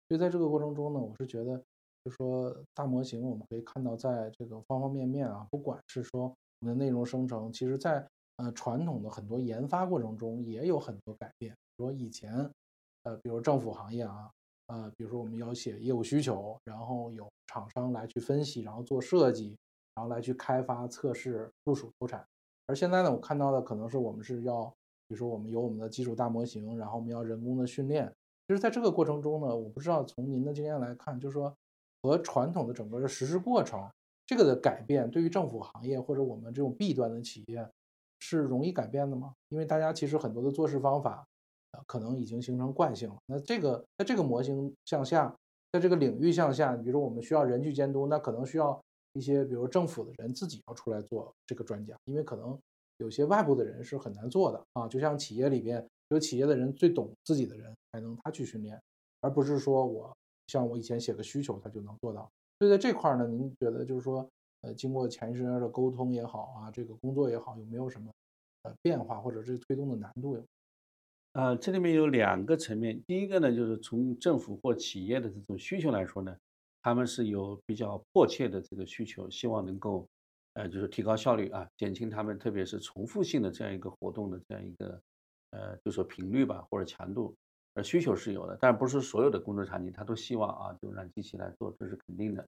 [0.07, 1.61] 所以在这个过程中呢，我是觉得，
[2.05, 11.53] 就说大模型我们可以看到，在这个方方面面啊，不管是说我们的内容生成，其实在呃传统的很多研发过程中也有很多改变。
[11.53, 12.33] 比如说以前，
[13.03, 14.31] 呃，比如政府行业啊，
[14.69, 19.57] 呃，比如说我们要写业务需求，然后有厂商来去分析，然后做设计，
[19.99, 22.25] 然后来去开发、测试、部署、投产。
[22.67, 24.65] 而现在呢，我看到的可能是我们是要，
[25.09, 28.07] 比如说我们有我们的基础大模型，然后我们要人工的训练。
[28.47, 31.53] 其实在这个过程中呢，我不知道从您的经验来看，就是说
[32.01, 33.85] 和传统的整个的实施过程
[34.25, 37.69] 这个的改变对于政府行业或者我们这种 B 端的企业
[38.21, 39.35] 是容易改变的吗？
[39.49, 41.27] 因为大家其实很多的做事方法，
[41.73, 43.17] 呃，可能已经形成惯性了。
[43.27, 45.35] 那这个在这个模型向下，
[45.73, 48.79] 在这个领域向下，比如说我们需要人去监督，那可能需要
[49.19, 52.57] 一些比如政府的人自己要出来做这个专家，因为可能
[52.99, 54.87] 有些外部的人是很难做的啊。
[54.87, 58.81] 就像企业里边有企业的人最懂自己的人才能他去训练，
[59.21, 62.31] 而不是说我像我以前写个需求他就能做到。
[62.61, 64.29] 所以在这块呢，您觉得就是说，
[64.63, 68.11] 呃，经过前一阵的沟通也好啊，这个工作也好，有没有什么
[68.63, 70.41] 呃变化，或者是推动的难度？
[71.35, 73.01] 呃，这里面有两个层面。
[73.07, 76.37] 第一个呢，就是从政府或企业的这种需求来说呢，
[76.83, 80.09] 他们是有比较迫切的这个需求，希望能够
[80.55, 85.01] 呃，就是提高效率啊，减轻他们特别是重复性的这样一个活动的这样一个
[85.51, 87.35] 呃，就说频率吧或者强度。
[87.75, 92.45] 呃，需求是有的，但不是所有的工作场景他都希望啊，就让机器来做，这是肯定的。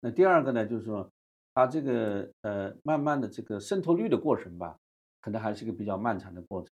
[0.00, 1.10] 那第二个呢，就是说，
[1.54, 4.76] 它这个呃，慢慢的这个渗透率的过程吧，
[5.22, 6.68] 可能还是一个比较漫长的过程，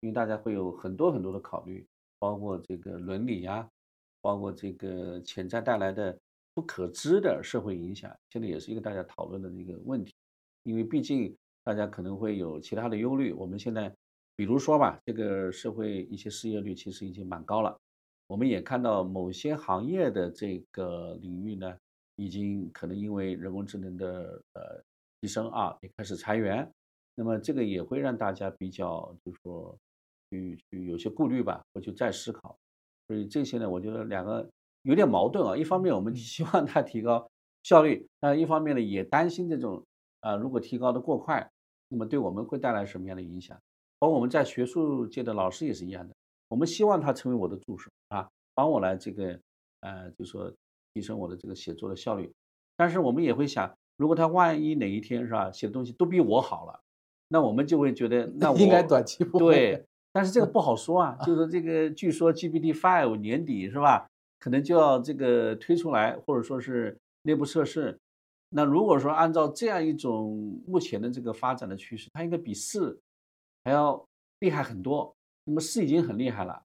[0.00, 1.86] 因为大家会有很多很多的考虑，
[2.18, 3.66] 包括这个伦理呀，
[4.20, 6.18] 包括这个潜在带来的
[6.58, 10.12] 不可知的社会影响，现在也是一个大家讨论的一个问题，
[10.64, 13.94] 因为毕竟大家可能会有其他的忧虑，我们现在。
[14.34, 17.76] 比如说吧，这个社会一些失业率其实已经蛮高了，
[18.28, 21.76] 我们也看到某些行业的这个领域呢，
[22.16, 24.82] 已经可能因为人工智能的呃
[25.20, 26.68] 提升啊，也开始裁员，
[27.16, 29.76] 那么这个也会让大家比较就是说
[30.30, 32.56] 去去有些顾虑吧，或去再思考。
[33.06, 34.48] 所以这些呢，我觉得两个
[34.82, 37.28] 有点矛盾啊，一方面我们希望它提高
[37.62, 39.84] 效率，但一方面呢也担心这种
[40.20, 41.50] 啊，如果提高的过快，
[41.88, 43.58] 那么对我们会带来什么样的影响？
[43.98, 46.14] 包括我们在学术界的老师也是一样的，
[46.48, 49.38] 我们希望他成为我的助手啊，帮我来这个
[49.80, 50.52] 呃，就说
[50.94, 52.32] 提升我的这个写作的效率。
[52.76, 56.80] 但是我们也会想，如果他万一哪一天是吧，写的东西都比我好了，
[57.28, 59.84] 那我们就会觉得 那我应该短期不对。
[60.12, 67.98] 但是这个 不好说啊，就是这个据说 GPT Five 年底是吧，可能就要这个推出来，或者说是内部测试。
[68.50, 72.98] 那如果说按照这样一种目前的这个发展的趋势，它应该比四。
[73.64, 74.02] 还要
[74.38, 76.62] 厉害很多，那么四已经很厉害了，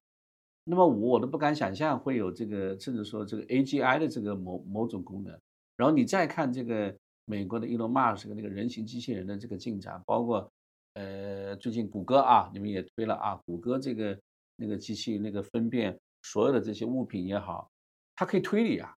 [0.64, 5.38] 那么五我都不敢想象会有这个，甚至说这个 AGI 的这个某某种功能。
[5.76, 10.50] 然后你再看这个美国的 Elon Musk 那个人形机器人的这个进展，包括
[10.94, 14.18] 呃最近谷歌啊，你们也推了啊，谷歌这个
[14.56, 17.70] 那个机器那个分辨所有的这些物品也好，
[18.16, 18.96] 它可以推理啊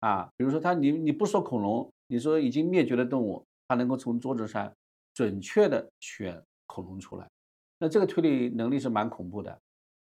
[0.00, 4.74] 啊，比如说它你你不说恐龙，你说已经灭绝的动物，它能够从桌子上
[5.14, 7.30] 准确的选恐龙出来。
[7.78, 9.60] 那这个推理能力是蛮恐怖的，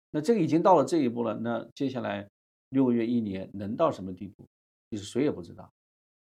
[0.10, 2.28] 那这个已经到了这一步了，那接下来
[2.70, 4.48] 六个月、一年能到什么地步，
[4.90, 5.70] 其实谁也不知道。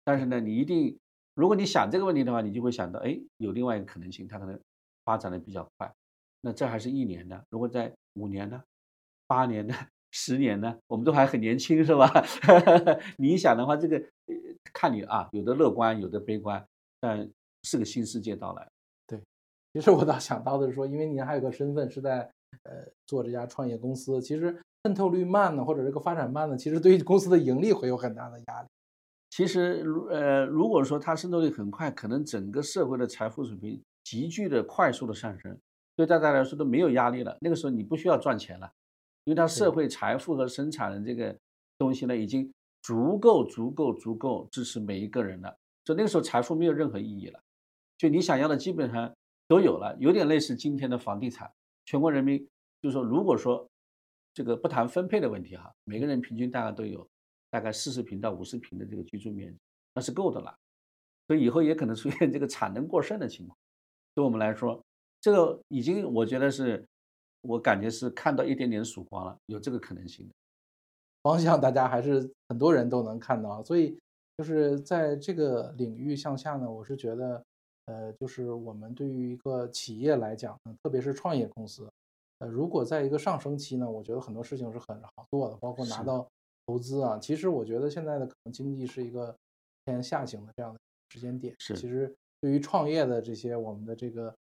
[0.04, 0.98] 但是呢，你一定，
[1.36, 4.60] 如果你想这个问题的话，你就会想到，哎，有另外一个可能性，它可能
[5.06, 5.94] 发展的比较快。
[6.42, 8.62] 那这还是一年的，如果在五年呢、
[9.28, 9.76] 八年呢、
[10.16, 12.08] 十年呢，我们都还很年轻，是吧？
[13.18, 14.00] 你想的话，这个
[14.72, 16.64] 看你啊，有的乐观，有的悲观，
[17.02, 17.28] 但
[17.64, 18.68] 是个新世界到来。
[19.08, 19.20] 对
[19.74, 22.20] 其实我倒想到的是说，因为您还有个身份是在
[22.62, 28.68] 呃做这家创业公司，其实渗透率慢呢，或者这个发展慢呢，其实对于公司的盈利会有很大的压力。
[29.32, 35.58] 其实如呃如果说它渗透率很快，可能整个社会的财富水平急剧的快速的上升，
[35.96, 37.36] 对大家来说都没有压力了。
[37.42, 38.72] 那个时候你不需要赚钱了，
[39.26, 41.38] 因为它社会财富和生产的这个
[41.78, 45.56] 东西呢，已经足够足够足够支持每一个人了。
[45.84, 47.40] 就那个时候财富没有任何意义了，
[47.98, 49.14] 就你想要的基本上。
[49.46, 51.52] 都有了，有点类似今天的房地产。
[51.86, 52.40] 全国人民
[52.82, 53.70] 就是说，如果说
[54.34, 57.08] 这个不谈分配的问题哈，每个人平均大概都有
[57.52, 59.60] 大概四十平到五十平的这个居住面积，
[59.94, 60.56] 那是够的了。
[61.28, 63.56] 所以以后也可能出现这个产能过剩的情况。
[64.16, 64.82] 对我们来说，
[65.20, 66.84] 这个已经我觉得是，
[67.44, 70.34] 我感觉是看到一点点曙光了，有这个可能性的
[71.22, 73.64] 方向，大家还是很多人都能看到。
[73.64, 73.98] 所以
[74.38, 77.42] 就是在这个领域向下呢，我是觉得。
[77.88, 81.86] 呃，就是我们对于一个企业来讲，特别是创业公司，
[82.40, 86.26] 呃，如果在一个上升期呢，我觉得很多事情是很好做的，包括拿到
[86.66, 87.20] 投资啊。
[87.20, 89.36] 其实我觉得现在的可能经济是一个
[89.84, 90.80] 偏下行的这样的
[91.10, 91.54] 时间点。
[91.60, 94.34] 是，其实对于创业的这些我们的这个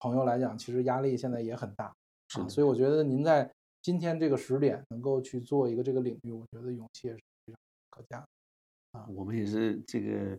[0.00, 1.90] 朋友来讲，其实压力现在也很大。
[2.32, 3.50] 是，所以我觉得您在
[3.82, 7.56] 今天这个时点能够去做一个这个领域，我觉得勇气也是非常
[7.90, 8.24] 可嘉。
[8.92, 10.38] 啊，我们也是这个。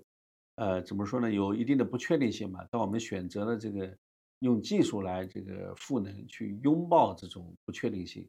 [0.56, 1.32] 呃，怎么说呢？
[1.32, 2.64] 有一定的不确定性嘛。
[2.70, 3.92] 但我们选择了这个
[4.42, 8.24] 用技术来这个赋能，去拥抱这种不确定性，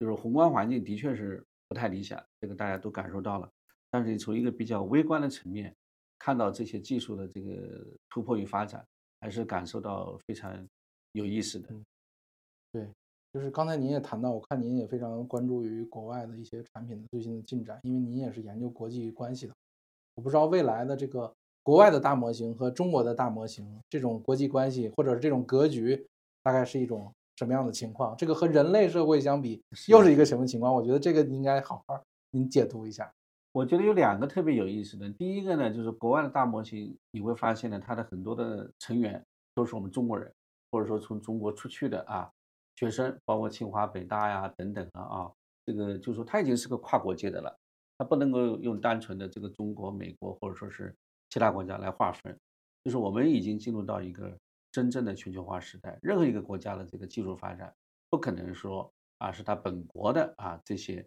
[0.00, 3.52] 就是宏观环境的确是不太理想，这个大家都感受到了。
[3.90, 5.76] 但是从一个比较微观的层面，
[6.18, 8.82] 看到这些技术的这个突破与发展，
[9.20, 10.66] 还是感受到非常
[11.12, 11.68] 有意思的。
[12.72, 12.88] 对，
[13.36, 19.52] 就是刚才您也谈到，我看您也非常关注于国外的一些产品的最新的进展，因为您也是研究国际关系的。
[20.14, 21.30] 我不知道未来的这个
[21.62, 26.02] 国外的大模型和中国的大模型这种国际关系或者是这种格局，
[26.42, 28.16] 大概是一种什么样的情况？
[28.16, 30.74] 这个和人类社会相比，又是一个什么情况？
[30.74, 33.12] 我觉得这个应该好好您解读一下。
[33.52, 39.22] 我觉得有两个特别有意思的，第一个呢，就是国外的大模型，你会发现呢，它的很多的成员
[39.54, 40.32] 都是我们中国人，
[40.70, 42.30] 或者说从中国出去的啊。
[42.76, 45.32] 学生包括清华、北大呀等等的啊，
[45.64, 47.58] 这个就是说他已经是个跨国界的了，
[47.98, 50.94] 他不能够用单纯的这个中国、美国或者说是
[51.30, 52.38] 其他国家来划分，
[52.84, 54.38] 就是我们已经进入到一个
[54.70, 55.98] 真正的全球化时代。
[56.02, 57.74] 任何一个国家的这个技术发展，
[58.10, 61.04] 不可能说啊是他本国的啊这些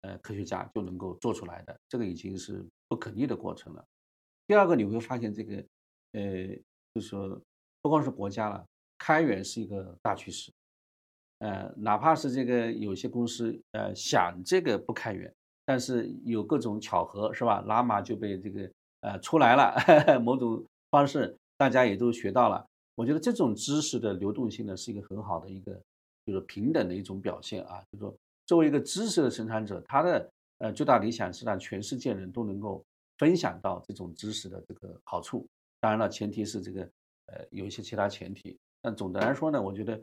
[0.00, 3.84] 呃科学家就能够做出来的，这个已经是不可逆的过程了。
[4.48, 5.64] 第二个你会发现这个
[6.12, 6.48] 呃，
[6.92, 7.40] 就是说
[7.80, 8.66] 不光是国家了，
[8.98, 10.52] 开源是一个大趋势。
[11.42, 15.28] 呃，哪怕是这个有些公司，呃，想这个不开源，
[15.66, 17.60] 但是有各种巧合，是吧？
[17.66, 19.74] 拉玛就被这个呃出来了，
[20.22, 22.64] 某种方式大家也都学到了。
[22.94, 25.76] 我觉得这种知识的流动性呢，是一个很好的一个，
[26.24, 27.82] 就是平等的一种表现啊。
[27.90, 32.84] 就是说，作为一个知识的生产者，他的呃最大理想是让全世界人都能够
[33.18, 35.44] 分享到这种知识的这个好处。
[35.80, 36.82] 当然了，前提是这个
[37.26, 38.56] 呃有一些其他前提。
[38.80, 40.00] 但总的来说呢，我觉得。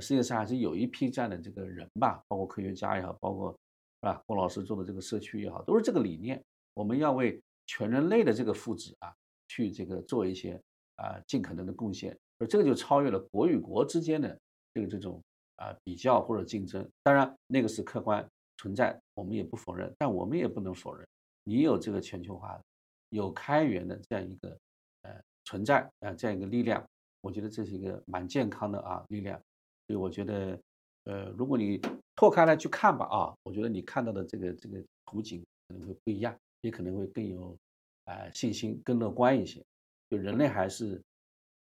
[0.00, 6.42] 世界上还是有一批这样的这个人吧，包括科学家也好，包括是吧郭老师做的这个社区也好，都是这个理念。
[6.74, 9.12] 我们要为全人类的这个福祉啊，
[9.48, 10.60] 去这个做一些
[10.96, 12.16] 啊尽可能的贡献。
[12.38, 14.38] 而这个就超越了国与国之间的
[14.72, 15.20] 这个这种
[15.56, 16.88] 啊比较或者竞争。
[17.02, 18.24] 当然那个是客观
[18.58, 21.04] 存在，我们也不否认，但我们也不能否认，
[21.42, 22.62] 你有这个全球化的、
[23.08, 24.56] 有开源的这样一个
[25.02, 26.84] 呃存在啊这样一个力量，
[27.22, 29.40] 我觉得这是一个蛮健康的啊力量。
[29.88, 30.60] 所以我觉得，
[31.04, 31.80] 呃，如果你
[32.14, 37.56] 拓开来去看吧，啊，我觉得你看到的这个这个图景可能会不一样，也可能会更有，
[38.04, 39.64] 呃，信心，更乐观一些。
[40.10, 41.00] 就人类还是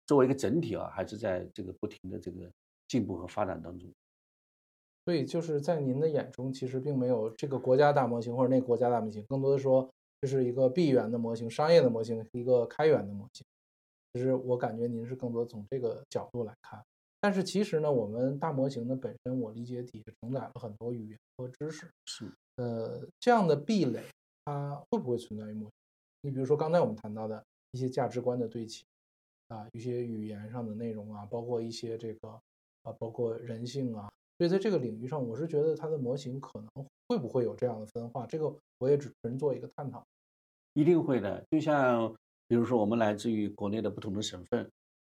[0.05, 2.51] 作为一个整体啊，还是在这个不停的这个
[2.89, 3.89] 进步和发展当中。
[5.05, 13.45] 所以就是在您的眼中，其实并没有这个国家大模型或者那个国家大模型，更多的说这是一个闭源的模型、商业的模型、一个开源的模型。
[14.13, 16.84] 其实我感觉您是更多从这个角度来看。
[17.21, 21.91] 但是其实呢，我们大模型呢本身，我理解底下承载了很多语言和知识。
[22.05, 24.01] 是，呃，这样的壁垒，
[24.45, 25.71] 它会不会存在于模型？
[26.21, 28.86] 你比如说刚才我们谈到的一些价值观的对齐，
[29.49, 32.29] 啊，一些语言上的内容啊，包括一些这个
[32.84, 38.25] 啊，包括人性啊，所以在这个领域上，我是觉得它的模型可能会不会有这样的分化？
[38.25, 40.01] 这个我也只纯做一个探讨。
[40.73, 42.15] 一定会的，就像
[42.47, 44.69] 比如说我们来自于国内的不同的省份。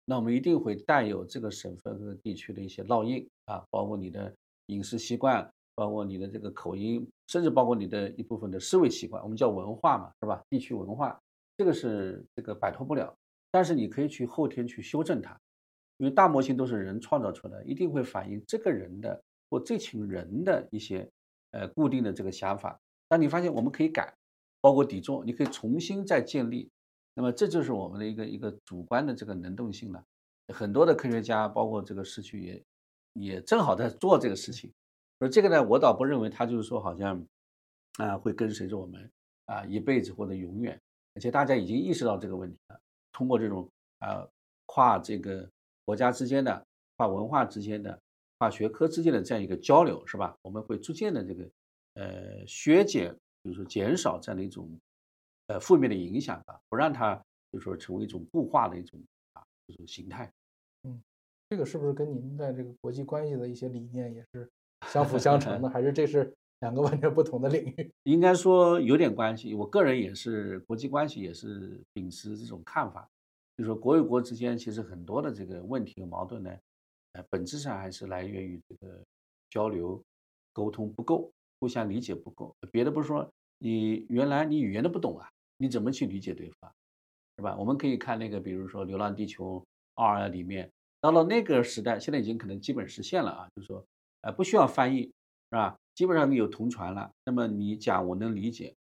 [0.09, 4.33] 那我们一定会带有这个省份和地区的一些烙印啊，包括你的
[4.67, 10.41] 饮食习惯，包括你的这个口音，甚至包括你的一部分的思维习惯，我们叫文化嘛，是吧？
[10.49, 11.19] 地区文化，
[11.57, 13.13] 这个是这个摆脱不了。
[13.51, 15.37] 但是你可以去后天去修正它，
[15.97, 21.05] 因为大模型都是人创造出来的，一定会反映这个人的或这群人的一些
[21.51, 22.79] 呃固定的这个想法。
[23.09, 24.15] 但你发现我们可以改，
[24.61, 26.69] 包括底座，你可以重新再建立。
[27.17, 30.03] 那么这就是我们的一个一个主观的这个能动性了，
[30.53, 32.63] 很多的科学家，包括这个市区也
[33.13, 34.71] 也正好在做这个事情。
[35.17, 37.25] 而这个呢，我倒不认为他就是说好像
[37.97, 39.09] 啊会跟随着我们
[39.45, 40.79] 啊一辈子或者永远，
[41.15, 42.79] 而且大家已经意识到这个问题了。
[43.11, 44.23] 通过这种啊
[44.67, 45.49] 跨这个
[45.85, 46.63] 国家之间的、
[46.97, 47.99] 跨文化之间的、
[48.37, 50.37] 跨学科之间的这样一个交流，是吧？
[50.43, 51.49] 我们会逐渐的这个
[51.95, 54.69] 呃削减，比如说减少这样的一种。
[55.47, 58.99] 呃，负面的影响吧，不让它就说成为一种固化的一种
[59.33, 60.31] 啊这种形态。
[60.83, 61.01] 嗯，
[61.49, 64.49] 这个是不是跟您在这个国际关系的一些理念也是
[64.87, 65.69] 相辅相成的？
[65.71, 67.91] 还是这是两个完全不同的领域？
[68.03, 69.53] 应该说有点关系。
[69.53, 73.07] 我个人也是国际关系也是秉持这种看法，
[73.55, 76.51] 就是说国与国之间其实很多的这个问题和矛盾呢，
[77.13, 79.01] 呃，本质上还是来源于这个
[79.49, 80.03] 交流
[80.51, 82.53] 沟通不够，互相理解不够。
[82.71, 83.29] 别的不说，
[83.59, 85.29] 你原来你语言都不懂啊。
[85.57, 86.71] 你怎么去理解对方，
[87.37, 87.55] 是吧？
[87.57, 89.63] 我们可以看那个，比如说《流浪地球
[89.95, 93.85] 二》里面，到了那个时代，现在已经可能基本实现了啊，就是说，
[94.21, 95.11] 呃，不需要翻译，是
[95.51, 95.77] 吧？
[95.95, 97.11] 基本上你有同传了。
[97.25, 98.75] 那么你讲，我能理解。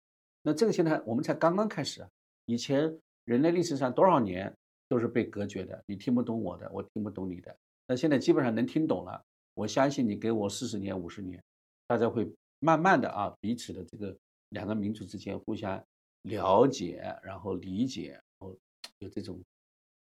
[0.42, 2.06] 那这个现在我们才刚刚开始。
[2.46, 4.52] 以前人类历史上多少年
[4.88, 7.56] 都是被隔绝的，你听不懂我的，我听不懂你的。
[7.86, 9.22] 那现在基本上能听懂了。
[9.54, 11.42] 我相信你给我四十年、五十年，
[11.86, 14.14] 大家会慢慢的啊，彼此的这个
[14.50, 15.82] 两个民族之间互相。
[16.24, 18.56] 了解，然后理解，然后
[18.98, 19.40] 有这种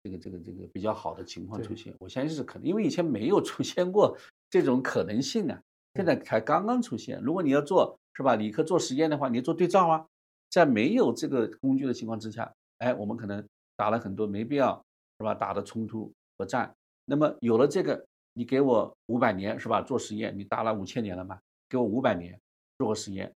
[0.03, 1.95] 这个这个这个比较好的情况出现。
[1.99, 4.17] 我相信是可能，因为以前没有出现过
[4.51, 5.61] 这种可能性啊，
[5.95, 7.21] 现在才刚刚出现。
[7.23, 10.07] 如果你要做是吧，理科做实验的话，你做对照啊，
[10.51, 13.47] 在没有这个工具的情况之下，哎，我们可能
[13.77, 14.83] 打了很多没必要
[15.19, 16.75] 是吧打的冲突和战。
[17.05, 21.39] 那么有了这个，你给我五百年是吧做实验，你打了五千年了嘛，
[21.69, 22.41] 给我五百年
[22.79, 23.33] 做个实验，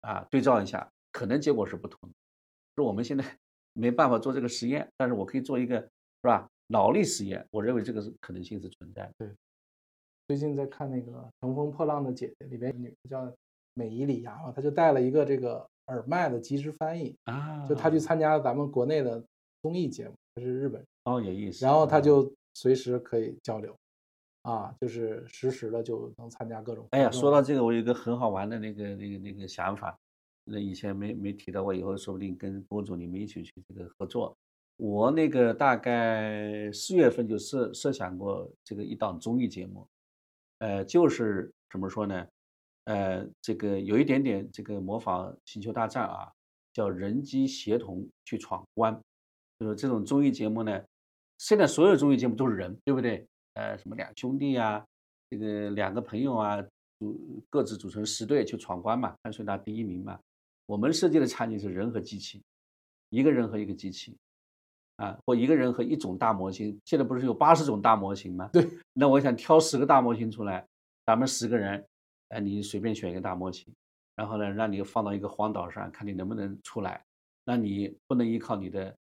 [0.00, 2.14] 啊，对照一下，可能结果是不同的。
[2.74, 3.24] 说我们现在
[3.72, 5.88] 没办法做这个实验，但是我可以做一个是
[6.22, 9.34] 吧脑力实验，我认为这个是可能性是存在的。
[10.26, 13.32] 最近在看那个《乘风破浪的姐姐》，里边女的叫
[13.74, 19.22] 美伊里亚嘛，她就带了一个这个耳麦的即时翻译，啊，就她去参加咱们国内的
[19.62, 23.76] 综艺节目，她是日本人，哦有意思，然后她嗯就随时可以交流，
[24.42, 26.88] 啊，就是实时的就能参加各种。
[26.92, 29.98] 哎呀，说到这个，我有一个很好玩的那个那个那个想法，
[30.44, 34.36] 那以前没没提到过，以后说不定跟博主你们一起去这个合作。
[34.76, 39.86] 我那个大概四月份就设设想过这个一档综艺节目，
[40.58, 42.26] 呃，就是怎么说呢？
[42.84, 46.30] 呃，这个有一点点这个模仿《星球大战》啊，
[46.72, 49.00] 叫人机协同去闯关，
[49.58, 50.84] 就是这种综艺节目呢，
[51.38, 53.26] 现在所有综艺节目都是人，对不对？
[53.54, 54.84] 呃，什么两兄弟啊，
[55.30, 56.60] 这个两个朋友啊，
[56.98, 60.18] 组各自组成十队去闯关嘛，看谁拿第一名嘛。
[60.66, 62.42] 我们设计的场景是人和机器，
[63.10, 64.16] 一个人和一个机器，
[64.96, 66.80] 啊，或一个人和一种大模型。
[66.84, 68.48] 现在不是有八十种大模型吗？
[68.52, 68.66] 对。
[68.94, 70.66] 那我想挑十个大模型出来，
[71.04, 71.84] 咱们十个人，
[72.28, 73.72] 哎，你随便选一个大模型，
[74.16, 77.04] 然后呢，让你放到一个荒岛上，看你能不能出来。
[77.44, 78.96] 那你不能依靠你的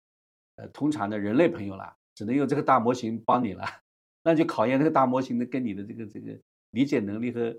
[0.57, 3.65] 呃通常的人类朋友了，只能用这个大模型帮你了。
[4.25, 6.37] 那就考验这个大模型的跟你的这个这个
[6.71, 7.57] 理解能力和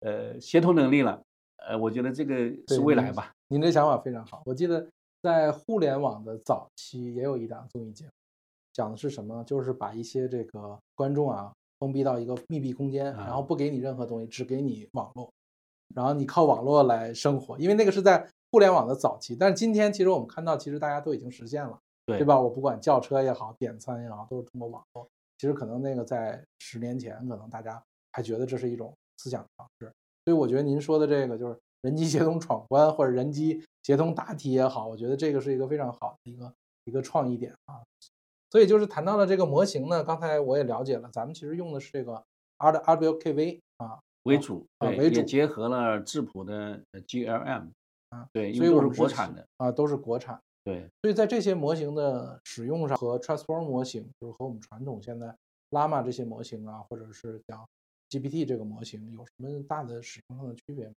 [0.00, 1.20] 呃协同能力了。
[1.56, 3.34] 呃，我觉得这个是未来吧。
[3.52, 4.42] 您这想法非常好。
[4.46, 4.86] 我记得
[5.22, 8.10] 在互联网的早期也有一档综艺节目，
[8.72, 9.44] 讲的是什么呢？
[9.44, 15.28] 就是把一些这个观众啊封闭到一个密闭空间，然后啊不给你任何东西，只给你网络，
[15.96, 17.58] 然后你靠网络来生活。
[17.58, 21.76] 因为那个是在互联网的早期，但是今天其实我们看到，其实大家都已经实现了，
[22.06, 22.40] 对对吧？
[22.40, 25.08] 我不管叫车也好，点餐也好，都是通过网络。
[25.38, 27.82] 其实可能那个在十年前，可能大家
[28.12, 29.92] 还觉得这是一种思想方式。
[30.24, 36.52] 所以我觉得您说的这个就是人机协同闯关或者人机协同答题也好，我觉得这个是一个非常好的一个
[36.84, 37.82] 一个创意点啊。
[38.50, 42.22] 所以就是谈到了这个模型呢，刚才我也了解了，咱们其实用的是这个
[42.58, 47.70] R RWKV 啊，为主，对，啊为主也结合了质谱的呃 GLM
[48.10, 50.40] 啊，对，所以我是国产的，啊，都是国产。
[50.64, 55.34] 对，所以在这些模型的使用上和 Transform 模型，就是和我们传统现在
[55.70, 57.64] Llama 这些模型啊，或者是讲
[58.10, 60.92] GPT 这个模型有什么大的使用上的区别吗？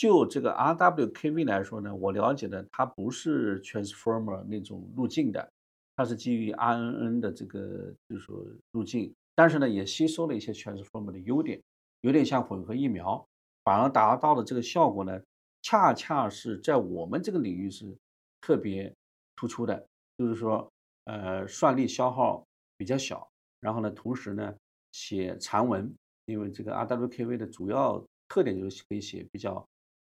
[0.00, 5.52] 就这个 RWKV 来说呢，我了解的它不是 Transformer 那种路径的，
[5.94, 11.60] 它是基于 RNN 的这个就是说路径，但是呢也吸收了一些 Transformer 的优点，
[12.00, 13.22] 有点像混合疫苗，
[13.62, 15.20] 反而达到的这个效果呢，
[15.60, 17.94] 恰恰是在我们这个领域是
[18.40, 18.90] 特别
[19.36, 19.86] 突出的，
[20.16, 20.66] 就是说
[21.04, 22.42] 呃算力消耗
[22.78, 23.28] 比较小，
[23.60, 24.54] 然后呢同时呢
[24.92, 25.94] 写长文，
[26.24, 29.62] 因为这个 RWKV 的主要特点就是可以写比较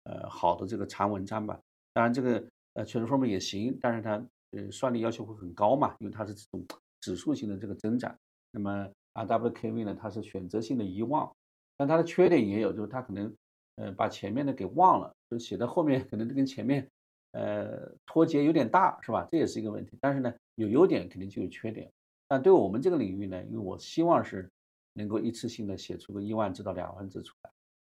[0.04, 1.60] 呃好的这个长文章吧。
[1.92, 2.44] 当然这个
[2.74, 6.64] 呃 Transformer 也行，但是它呃算力要求会很高嘛，因为它是这种
[7.00, 8.16] 指数型的这个增长。
[8.50, 11.30] 那么 RWKV 呢，它是选择性的遗忘，
[11.76, 13.34] 但它的缺点也有，就是它可能
[13.76, 16.88] 呃把前面的给忘了，就写到后面 可能跟前面
[17.32, 19.26] 呃脱节有点大，是吧？
[19.30, 19.98] 这也是一个问题。
[20.00, 21.90] 但是呢，有优点肯定就有缺点。
[22.28, 24.50] 但对我们这个领域呢，因为我希望是
[24.94, 27.50] 能够一次性的写出个一万字到两万字出来，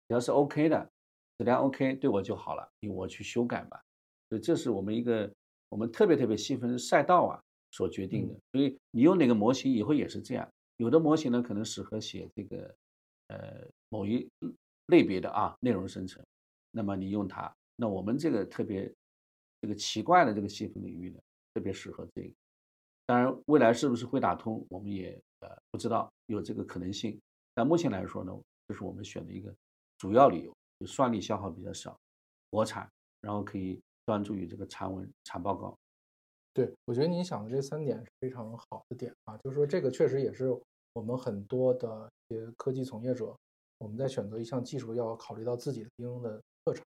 [0.08, 0.90] 只要是 OK 的，
[1.40, 3.80] 质量 OK 对我就好了，由我去修改吧。
[4.28, 5.32] 所以这是我们一个
[5.70, 8.34] 我们特别特别细分赛道啊所决定的。
[8.52, 12.74] 所以你用哪个模型以后也是这样，有的模型呢可能适合写这个
[13.28, 14.28] 呃某一
[14.88, 16.22] 类别的啊内容生成，
[16.72, 18.92] 那么你用它，那我们这个特别
[19.62, 21.18] 这个奇怪的这个细分领域呢，
[21.54, 22.30] 特别适合这个。
[23.06, 27.18] 当然，未来是不是会打通，我们也呃不知道，有这个可能性。
[27.54, 28.32] 但目前来说呢，
[28.68, 29.52] 这是我们选的一个
[29.98, 30.56] 主要理由，就
[30.86, 31.96] 算力消耗比较少，
[32.50, 32.88] 国产，
[33.20, 35.76] 然后可以专注于这个产文产报告。
[36.52, 40.56] 对，我觉得您想的这三点是非常好的点啊，就是说这个确实也是
[40.94, 43.36] 我们很多的一些科技从业者，
[43.78, 46.84] 我们在选择一项技术要考虑到自己的应用的特长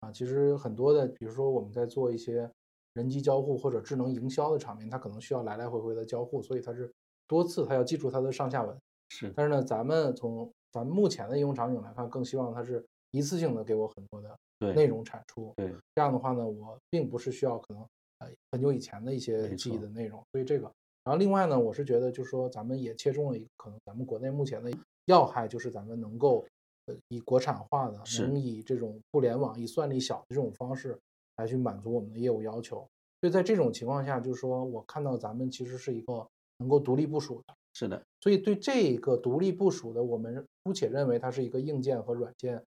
[0.00, 0.12] 啊。
[0.12, 2.50] 其实很多的，比如说我们在做一些
[2.92, 6.92] 人机交互或者智能营销的场面，它可能需要来来回回的交互，所以它是
[7.26, 8.78] 多次，它要记住它的上下文。
[9.08, 15.52] 是，但是呢，咱们从咱们目前的应用场景来看，更希望它是一次性的给我很多的内容产出。
[15.56, 17.82] 对这样的话呢，我并不是需要可能
[18.18, 20.70] 呃很久以前的一些记忆的内容，所以这个。
[21.02, 24.70] 然后另外呢，我是觉得就是说咱们也切中了一个可能咱们国内目前的
[25.06, 26.46] 要害，就是咱们能够
[26.86, 30.98] 呃以国产化的，能以这种互联网以算力小的这种方式
[31.36, 32.86] 来去满足我们的业务要求。
[33.20, 36.26] 所以在这种情况下，就是说我看到咱们其实是一个
[36.58, 37.54] 能够独立部署的。
[37.72, 42.62] 是的，所以对这个独立部署的，我们姑且认为它是一个硬件和软件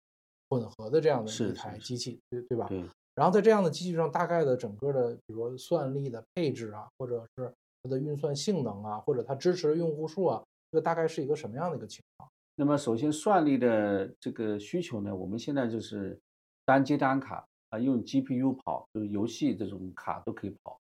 [0.54, 2.68] 混合的这样的一台机器，对对吧？
[2.68, 2.84] 对。
[3.16, 7.52] 然后在这样的机器上，大概的整个的，比如说算力的配置啊，或者是
[7.82, 12.30] 它的运算性能啊，或者它支持的用户数啊，这个大概是一个什么样的一个情况？
[12.56, 16.20] 那么首先算力的这个需求呢，我们现在就是
[16.66, 20.80] 单接单卡啊，用 GPU 跑，就是游戏这种卡都可以跑。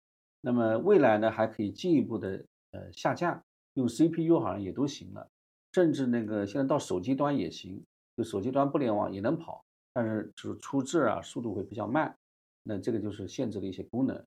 [0.40, 3.42] 那么未来呢，还可以进一步的呃下降，
[3.74, 5.26] 用 CPU 好像也都行了，
[5.72, 7.82] 甚至那个现在到手机端也行，
[8.16, 12.14] 就手机端不联网也能跑，但是就是出字啊速度会比较慢，
[12.62, 14.24] 那这个就是限制了一些功能。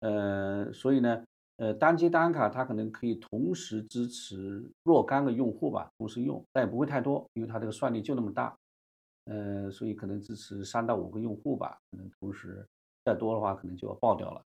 [0.00, 1.24] 呃，所以呢，
[1.56, 8.56] 呃，单机单卡它可能可以同时支持若干个用户吧，同时用，但也不会太多，因为它这个算力就那么大，
[9.24, 12.66] 呃，所以可能支持三到五个用户吧，可能同时
[13.04, 14.42] 再多的话可能就要爆掉了。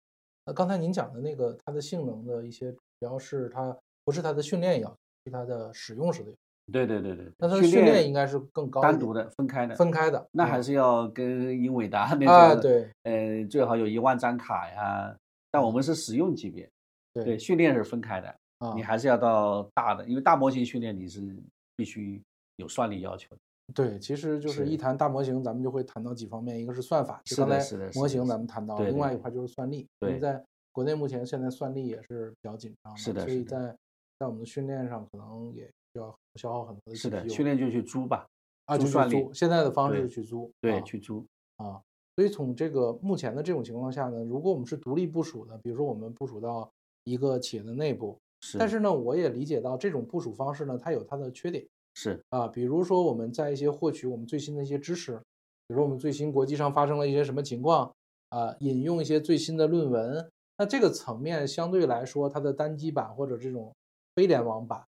[0.44, 4.90] 那刚才您讲的那个它的性能的一些，主要是它不是它的训练要，
[5.24, 6.32] 是它的使用时的。
[6.72, 15.16] 对对对对，那它的训练应该是更高单独的分开的，分开的，那嗯还是要跟英伟达 那啊，种，对呃，最好有一万张卡呀。
[15.50, 16.68] 但我们是使用级别，
[17.14, 21.22] 对对，训练是分开的，啊你，还是要到大的，因为大模型训练你是
[21.76, 22.20] 必须
[22.56, 23.38] 有算力要求的。
[23.74, 29.86] 对，其实就是是一谈大模型，咱们就会谈到几方面，一个是算法，就是刚才的是的是模型咱们谈到另外一块就是算力。
[30.00, 33.58] 因为对在国内目前现在算力也是比较紧张所以是的所以在
[34.18, 38.26] 在我们的训练上可能也需要消耗很多的是的，GPU 训练就去租吧，
[38.66, 41.26] 啊，就租算租，现在的方式是去租，对，啊去租，
[41.56, 41.80] 啊，
[42.16, 46.70] 所以从这个目前的这种情况下呢，如果我们是独立部署的，比如说我们部署到
[47.04, 51.66] 一个企业的内部，是，但是呢，我也理解到这种部署方式呢，它有它的缺点。
[51.98, 55.16] 是啊，比如说我们在一些获取我们最新的一些知识，
[55.66, 57.90] 比如说我们最新国际上发生了一些什么情况
[58.28, 63.74] 啊，引用一些最新的论文，那这个层面相对来说，它的单机版或者这种
[64.14, 64.84] 非联网版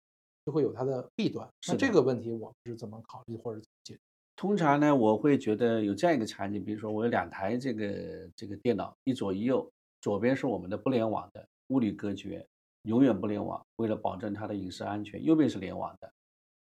[0.46, 1.48] 就会有它的弊端。
[1.68, 4.00] 那是这个问题我们是怎么考虑或者解决？
[4.36, 9.72] 通常呢，我会觉得有这样一个场景，比如说我有两台这个这个电脑，一左一右，
[10.02, 12.46] 左边是我们的不联网的，物理隔绝，
[12.84, 16.12] 永远不联网，为了保证它的隐私安全；右边是联网的，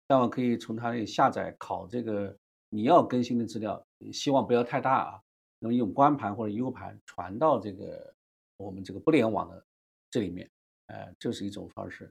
[0.07, 2.35] 但我可以从它那里下载拷这个
[2.69, 5.21] 你要更新的资料，希望不要太大啊，
[5.59, 8.13] 那么用光盘或者 U 盘传到这个
[8.55, 9.61] 我们这个不联网的
[10.09, 10.49] 这里面，
[10.87, 12.09] 呃，这是一种方式。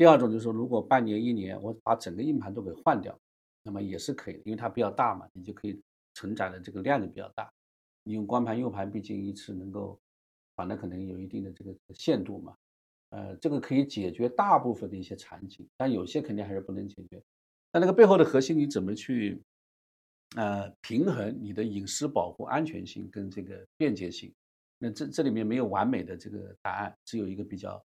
[0.00, 3.20] 第二种就是说，如果半年一年我把整个硬盘都给换掉。
[3.62, 5.78] 那么也是可以的，因为它比较大嘛，你就可以
[6.14, 7.52] 承载的这个量就比较大。
[8.04, 10.00] 你用光盘、U 盘，毕竟一次能够
[10.56, 12.56] 传的可能有一定的这个限度嘛。
[13.10, 17.22] 呃，这个可以解决大部分的一些场景，但有些肯定还是不能解决。
[17.70, 19.42] 那那个背后的核心，你怎么去
[20.34, 24.32] 呃平衡你的隐私保护、安全性跟这个便捷性？
[24.78, 27.84] 那这这里面没有完美的这个答案，只有一个比较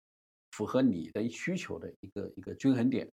[0.51, 3.09] 符合你的需求的一个一个均衡点。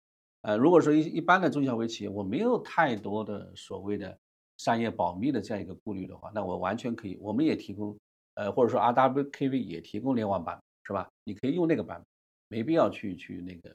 [0.42, 4.18] 呃，如果说一一般的中小微企业，我没有太多的所谓的
[4.58, 7.96] 商业保密的这样一个顾虑的话，那我完全可以，我们也提供，
[8.34, 11.08] 呃，或者说 RWKV 也提供联网版，是吧？
[11.24, 12.06] 你可以用那个版本，
[12.58, 13.74] 没必要去去那个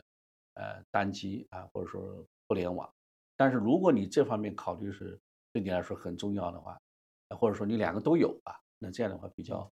[0.53, 2.87] 呃单机啊，或者说不联网。
[3.35, 5.19] 但是如果你这方面考虑是
[5.51, 6.77] 对你来说很重要的话，
[7.37, 9.69] 或者说你两个都有吧，那这样的话比较，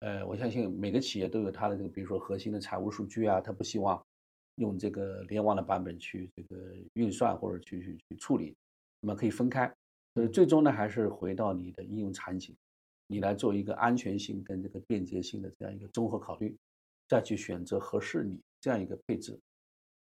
[0.00, 4.02] 呃，我相信每个企业都有它的这个，比如说核心的财务数据啊，它不希望。
[4.56, 8.54] 用这个联网的版本去这个运算或者去去去处理，
[9.00, 9.72] 那么可以分开。
[10.12, 12.54] 所以最终呢，还是回到你的应用场景，
[13.06, 16.54] 你来做一个安全性跟这个便捷性的这样一个综合考虑，
[17.08, 19.38] 再去选择合适你这样一个配置。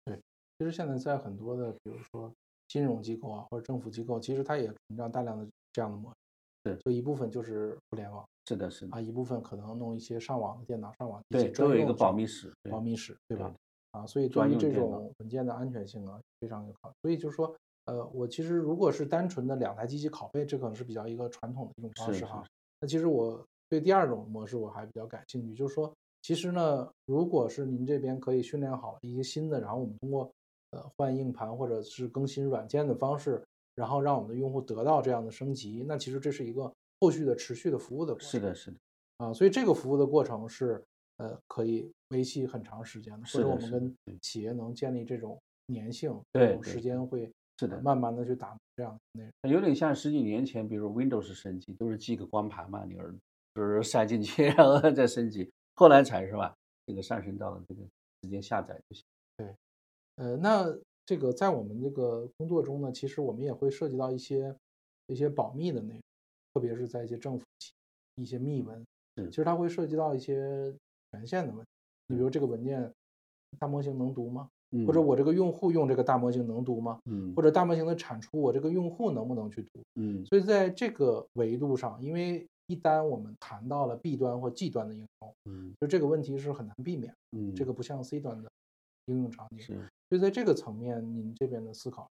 [0.04, 0.20] 对，
[0.58, 2.34] 其实现在在很多的，比如说
[2.68, 6.18] 金融机构啊或者政府机构，其实它也存在大量的这样的模式。
[6.64, 8.28] 对，就一部分就是互联网。
[8.48, 8.96] 是的，是的。
[8.96, 13.48] 啊，一部分可能弄一些上网的电脑上网，对，都有一个保密室，保密室，对吧？
[13.48, 16.96] 对啊，所以对于这种文件的安全性啊，非常有考虑。
[17.02, 17.54] 所以就是说，
[17.86, 22.46] 呃，我其实如果是单纯的两台机器拷贝，这可能是比较一个传统的一种方式哈。
[22.80, 30.32] 那其实我对第二种模式我还比较感兴趣，就是说，其实呢，如果是您这边可以训练好一些新的，然后我们通过
[30.72, 33.44] 呃换硬盘或者是更新软件的方式，
[33.76, 36.72] 然后让我们的用户得到这样的升级，那其实这是一个
[37.02, 38.30] 后续的持续的服务的过程。
[38.30, 38.78] 是的，是的。
[39.18, 40.82] 啊，所以这个服务的过程是。
[41.18, 49.54] 呃，可以维系很长时间的，或者我们跟企业能建立这种粘性，对，时间会是的，慢慢的去打磨这样的内容。
[49.54, 52.96] 有点像十几年前，比如 Windows 升级，都是寄个光盘嘛，你
[53.54, 55.48] 就是塞进去，然后再升级。
[55.76, 56.56] 后来才是吧，
[56.88, 57.82] 这个上升到了这个
[58.24, 59.04] 直接下载就行。
[59.38, 59.56] 对
[60.16, 60.76] 呃，那
[61.06, 64.56] 这个在我们这个工作中呢，其实我们也会涉及到一些
[65.06, 66.02] 一些保密的内容，
[66.54, 67.72] 特别是在一些政府企
[68.16, 68.86] 一些密文，
[69.18, 70.74] 是其实它会涉及到一些
[71.12, 71.68] 权限的问题。
[72.08, 72.92] 你比如这个文件，
[73.60, 74.50] 大模型能读吗？
[74.72, 77.00] 嗯，或者我这个用户用这个大模型能读吗？
[77.06, 79.82] 嗯或者大模型的产出，我这个用户能不能去读？
[79.96, 87.14] 嗯所以在这个维度上，因为一旦我们谈到了 B 端或 G 端的应用，嗯就这个问题是很难避免。
[87.32, 88.50] 嗯，这个不像 C 端的
[89.06, 89.60] 应用场景。
[89.60, 89.74] 是
[90.10, 92.10] 所以在这个层面，您这边的思考，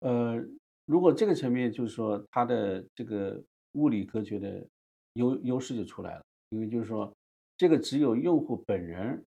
[0.00, 0.44] 呃，
[0.86, 4.66] 如果这个层面就是说它的这个物理隔绝的
[5.14, 7.12] 优优势就出来了，因为就是说
[7.56, 9.24] 这个只有用户本人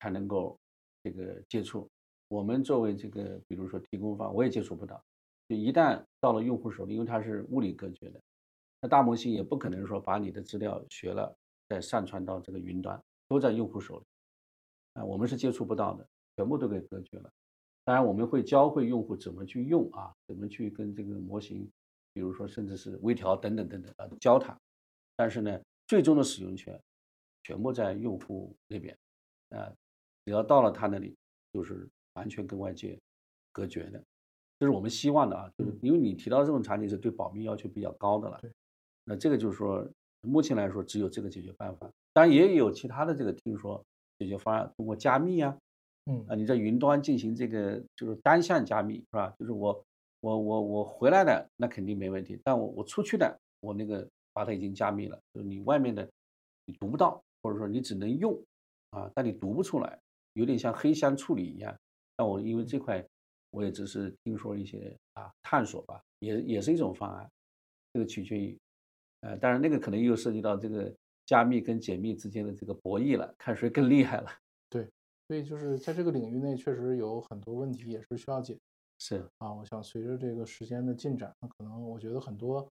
[0.00, 0.58] 才能够
[1.02, 1.88] 这个接触，
[2.28, 5.02] 我们作为这个比如说提供方，我也接触不到。
[5.46, 8.20] 就一旦到了用户手里，因为它是物理隔绝的，
[8.80, 11.36] 那大模型也不可能说把你的资料学了
[11.68, 12.98] 再上传到这个云端，
[13.28, 14.04] 都在用户手里，
[14.94, 17.30] 啊，我们是接触不到的，全部都给隔绝了。
[17.84, 21.70] 当然，我们会教会用户怎么去用啊，怎么去跟这个模型，
[22.14, 24.58] 比如说甚至是微调等等等等啊，教他。
[25.16, 26.80] 但是呢，最终的使用权
[27.42, 28.96] 全部在用户那边，
[29.50, 29.70] 啊，
[30.24, 31.14] 只要到了他那里，
[31.52, 32.98] 就是完全跟外界
[33.52, 34.02] 隔绝的。
[34.58, 38.38] 这是我们希望的啊，就是因为你提到这种场景是对保密要求比较高的了。
[38.40, 38.50] 对。
[39.04, 39.86] 那这个就是说，
[40.22, 43.84] 目前来说只有这个解决办法，当然也有其他的这个听说
[44.18, 45.54] 解决方案，通过加密啊，
[46.06, 49.34] 嗯啊，你在云端进行这个就是单向加密是吧？
[49.38, 49.84] 就是我
[50.20, 56.08] 我我我回来的那肯定没问题，但我我出去的我那个把它已经加密了，就是你外面的
[56.66, 58.38] 你读不到，或者说你只能用
[58.90, 59.98] 啊，但你读不出来，
[60.34, 61.74] 有点像黑箱处理一样。
[62.18, 63.04] 那我因为这块
[63.50, 67.26] 我也只是听说一些啊探索吧，也也是一种方案，
[67.94, 68.58] 这个取决于，
[69.22, 70.94] 呃，当然那个可能又涉及到这个
[71.24, 74.30] 加密跟解密之间的这个博弈了，看谁更厉害了。
[75.26, 78.60] 所以就是在这个领域内，确实有很多问题也是需要解决
[78.98, 79.52] 是，啊。
[79.54, 82.66] 我想随着这个时间的进展，那可能我觉得很多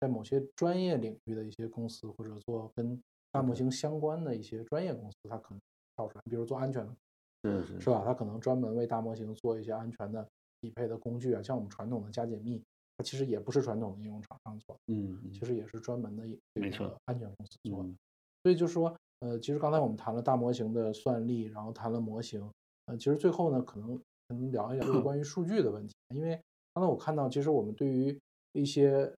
[0.00, 3.00] 在某些专业领域的一些公司，或者做跟
[3.32, 5.60] 大模型相关的一些专业公司，它可能
[5.96, 6.96] 跳出来，比如做安全的，
[7.42, 8.02] 是是是吧？
[8.04, 10.26] 它可能专门为大模型做一些安全的
[10.60, 12.62] 匹配的工具啊，像我们传统的加解密，
[12.96, 17.88] 它其实也不是传统的应用厂商做的，嗯，嗯其实也是专门的没错个安全公司做的。
[17.88, 17.96] 嗯
[18.42, 22.48] 所以就说，呃，其实刚才我们谈了大模型的算力，然后谈了模型，
[22.86, 26.40] 呃，其实最后呢，可能可能聊一聊就是关于数据的问题，因为
[26.74, 28.18] 刚才我看到，其实我们对于
[28.52, 29.12] 一些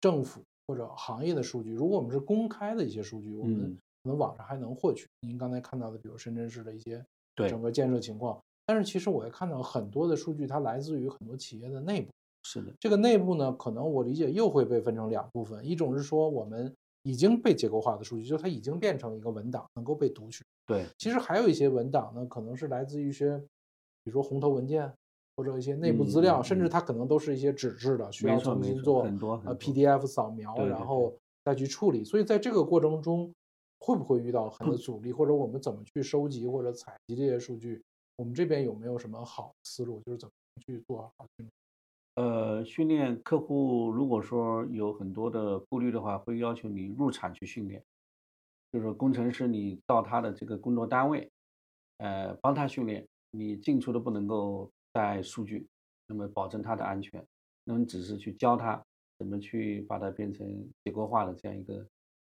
[0.00, 3.78] 政府或者行业的数据，如果我们是公开的一些数据，我们嗯。
[4.06, 5.04] 可能网上还能获取。
[5.22, 7.04] 您刚才看到的，比如深圳市的一些
[7.34, 12.12] 对整个建设情况，但是其实我也看到很多的数据，它来自于很多企业的内部。
[12.44, 16.72] 是的，这个内部呢，可能我理解又会被分成两部分，一种是说我们
[17.06, 20.44] 已经被结构化的数据，就是它已经变成一个文档，能够被读取。
[20.66, 23.38] 对，其实还有一些文档呢，可能是来自于一些，
[24.02, 24.92] 比如说红头文件
[25.36, 29.04] 或者一些内部资料，嗯嗯甚至嗯它可能都是一些纸质的，需要重新做
[29.44, 32.02] 呃 PDF 扫描，然后再去处理。
[32.02, 33.32] 所以在这个过程中，
[33.78, 37.80] 会不会遇到很多阻力，或者我们怎么去收集或者采集这些数据？
[38.16, 40.32] 我们这边有没有什么好思路，就是怎么
[40.66, 41.50] 去做好训练？
[42.16, 47.84] 呃，训练客户如果说有很多的顾虑的话，会要求你入场去训练，
[48.72, 51.30] 就是工程师你到他的这个工作单位，
[51.98, 55.66] 呃，帮他训练，你进出都不能够带数据，
[56.06, 57.22] 那么保证他的安全，
[57.64, 58.82] 那么只是去教他
[59.18, 60.46] 怎么去把它变成
[60.84, 61.86] 结构化的这样一个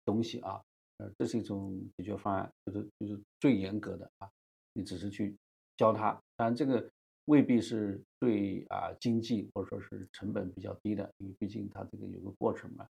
[0.04, 0.60] 东西啊，
[0.96, 4.28] 呃，这是一种解决方案，就是就是最严格的啊，
[4.72, 5.36] 你只是去
[5.76, 6.90] 教他，当然这个
[7.28, 12.88] 未必是最啊经济或者说是成本比较低的，因为毕竟它这个有个过程嘛。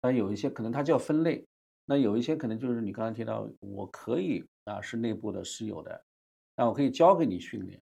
[0.00, 1.44] 但有一些可能它叫分类，
[1.84, 6.00] 那有一些可能就是你刚才提到，我可以啊是内部的是有的，
[6.56, 7.82] 那我可以交给你训练，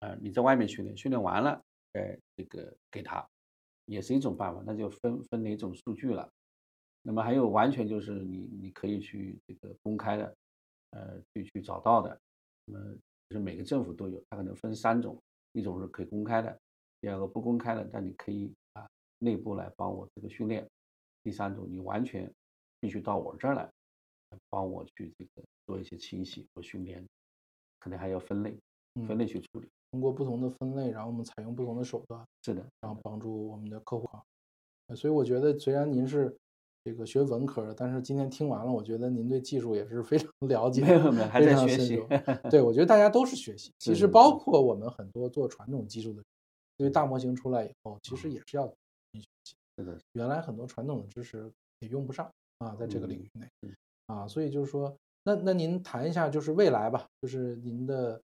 [0.00, 1.62] 啊你在外面训练，训练完了，
[1.92, 3.26] 哎这个给他，
[3.84, 6.26] 也是一种办法，那就分分哪种数据了。
[7.02, 10.36] 那么还有完全就是你你可以去这个公开的，
[10.92, 12.18] 呃去去找到的，
[12.64, 12.94] 那么
[13.28, 15.20] 就是每个政府都有，它可能分三种，
[15.56, 16.60] 一种是可以公开的，
[17.00, 18.86] 第二个不公开的，但你可以啊
[19.18, 20.68] 内部来帮我这个训练，
[21.22, 22.30] 第三种你完全
[22.78, 23.70] 必须到我这儿来，
[24.50, 27.02] 帮我去这个做一些清洗和训练，
[27.78, 28.54] 可能还要分类，
[29.08, 29.68] 分类去处理。
[29.92, 34.06] 通过不同的分类，然后我们采用不同的手段，是的，然后帮助我们的客户
[34.94, 36.36] 所以我觉得，虽然您是
[36.86, 42.48] 这个学文科的，但是今天听完了，我觉得您对技术也是非常了解，没有没有，还非在学习常深入。
[42.48, 43.72] 对，我觉得大家都是学习。
[43.80, 46.22] 其实包括我们很多做传统技术的，
[46.76, 48.74] 对于大模型出来以后，其实也是要学
[49.42, 49.56] 习。
[49.76, 53.76] 是的，原来很多传统的知识也用不上啊，在这个领嗯域内嗯
[54.06, 58.22] 啊，所以就是说，那那您谈一下，就是未来吧，就是您的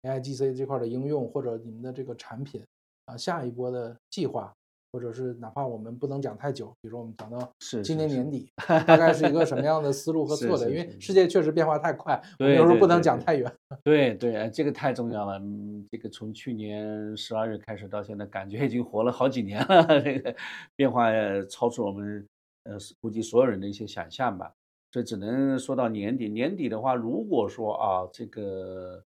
[0.00, 2.64] AIGC 这块的应用，或者您的这个产品
[3.04, 4.50] 啊，下一波的计划。
[4.90, 7.52] 或者是哪怕我们不能讲太久，比如说我们讲到
[7.84, 8.50] 今年年底，
[8.86, 10.68] 大概是一个什么样的思路和策略？
[10.70, 13.52] 因为世界确实变化太快，我们有时候不能讲太远。
[13.84, 15.38] 对对，这个太重要了。
[15.38, 20.34] 嗯，这个从去年十二月开始到现在，感觉已经活了好几年了， 这个
[20.74, 21.10] 变化
[21.50, 22.26] 超出我们
[22.64, 24.52] 呃估计所有人的一些想象吧。
[24.90, 26.30] 所以只能说到年底。
[26.30, 29.02] 年底的话，如果说啊，这个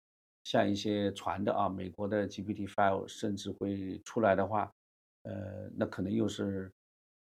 [0.44, 4.72] 像一些传的啊，美国的 GPT Five 甚至会出来的话。
[5.28, 6.72] 呃，那可能又是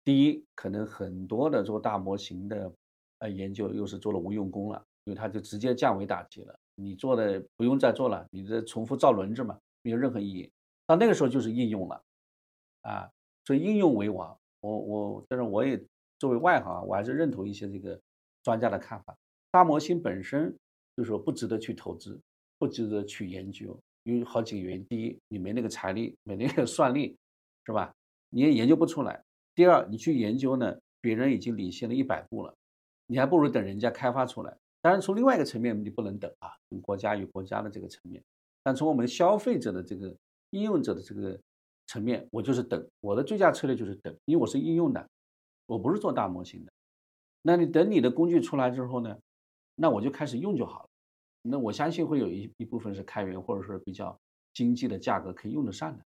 [0.03, 2.73] 第一，可能很多的做大模型的
[3.19, 10.51] 呃研究又是做了无用功了，因为它就直接降维打击了，你做的不用再做了，你这重复造轮子嘛，没有任何意义。
[10.85, 12.03] 到那个时候就是应用了，
[12.83, 13.09] 啊，
[13.45, 14.37] 所以应用为王。
[14.61, 15.81] 我我但是我也
[16.19, 18.01] 作为外行，我还是认同一些这个
[18.43, 19.17] 专家的看法，
[19.53, 20.51] 大模型本身
[20.97, 22.21] 就是说不值得去投资，
[22.59, 24.85] 不值得去研究，因为好几个原因。
[24.87, 27.17] 第一，你没那个财力，没那个算力。
[27.65, 27.95] 是吧？
[28.31, 29.23] 你也研究不出来。
[29.55, 32.55] 第二，你去研究呢，别人已经领先了一百步了，
[33.07, 34.57] 你还不如等人家开发出来。
[34.81, 38.23] 当然，从另外一个层面，你不能等啊，从国家与国家的这个层面。
[38.63, 40.17] 但从我们消费者的这个
[40.51, 41.39] 应用者的这个
[41.87, 42.89] 层面，我就是等。
[43.01, 45.09] 我的最佳策略就是等，因为我是应用的，
[45.67, 46.73] 我不是做大模型的。
[47.43, 49.19] 那你等你的工具出来之后呢，
[49.75, 50.89] 那我就开始用就好了。
[51.43, 54.17] 那我相信会有一一部分是开源或者说比较
[54.55, 56.05] 经济的价格可以用得上的。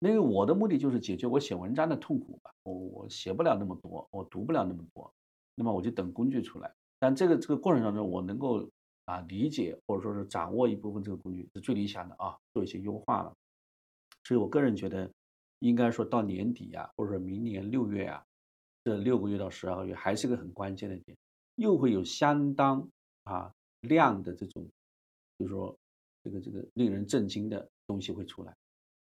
[0.00, 5.12] 因为我的目的就是解决我写文章的痛苦吧，我我写不了那么多，我读不了那么多，
[5.54, 6.72] 那么我就等工具出来。
[6.98, 8.66] 但这个这个过程当中，我能够
[9.04, 13.34] 啊理解或者说是掌握一部分这个工具是最理想的啊，做一些优化了。
[14.24, 15.10] 所以我个人觉得，
[15.58, 18.24] 应该说到年底啊，或者说明年六月啊，
[18.84, 21.14] 这六个月到十二个月还是个很关键的点，
[21.56, 22.88] 又会有相当
[23.24, 24.66] 啊量的这种，
[25.38, 25.76] 就是说
[26.24, 28.56] 这个这个令人震惊的东西会出来。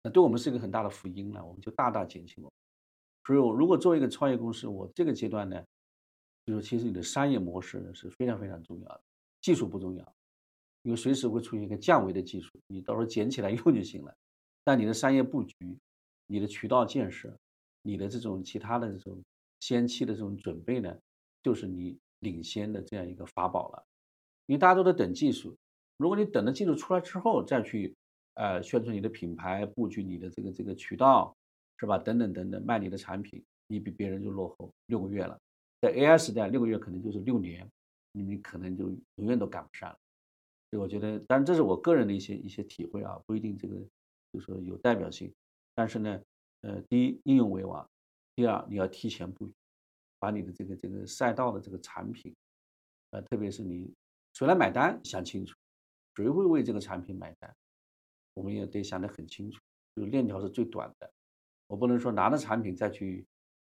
[0.06, 2.50] 那对我们是一个很大的福音了，我们就大大减轻了。
[3.26, 5.64] 所以，我如果做一个创业公司，我这个阶段呢，
[6.44, 9.00] 就是其实你的商业模式是非常非常重要的，
[9.40, 10.14] 技术不重要，
[10.82, 14.14] 因为随时会出现一个降维的技术，你到时候捡起来用就行了。
[14.62, 15.54] 但你的商业布局、
[16.26, 17.34] 你的渠道建设、
[17.80, 19.24] 你的这种其他的这种
[19.60, 20.94] 先期的这种准备呢，
[21.42, 23.82] 就是你领先的这样一个法宝了。
[24.44, 25.56] 因为大家都在等技术，
[25.96, 27.96] 如果你等了技术出来之后再去。
[28.34, 31.36] 呃，宣传你的品牌，布局你的这个这个渠道，
[31.78, 31.98] 是吧？
[31.98, 35.38] 等等等等，卖你的产品，你比别人就落后六个月了。
[35.80, 37.68] 在 AI 时代，六个月可能就是六年，
[38.12, 39.98] 你们可能就永远都赶不上了。
[40.70, 43.76] 所以我觉得，当然这是我个人的一些一些体会啊，不一定这个
[44.32, 45.32] 就是说有代表性。
[45.74, 46.20] 但是呢，
[46.62, 47.88] 呃，第一应用为王，
[48.34, 49.52] 第二你要提前布局，
[50.18, 52.34] 把你的这个这个赛道的这个产品，
[53.10, 53.92] 呃，特别是你
[54.32, 55.54] 谁来买单，想清楚，
[56.16, 57.54] 谁会为这个产品买单。
[58.34, 59.60] 我们也得想得很清楚，
[59.94, 61.10] 就是链条是最短的，
[61.68, 63.24] 我不能说拿着产品再去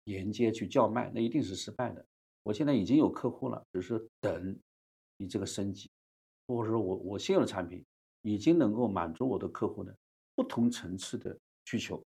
[0.05, 2.05] 沿街去叫卖，那一定是失败的。
[2.45, 4.57] 我现在已经有客户了，只是等
[5.17, 5.91] 你这个升级，
[6.47, 7.85] 或者说我我现有的产品
[8.23, 9.95] 已经能够满足我的客户的
[10.35, 12.03] 不同层次的需求。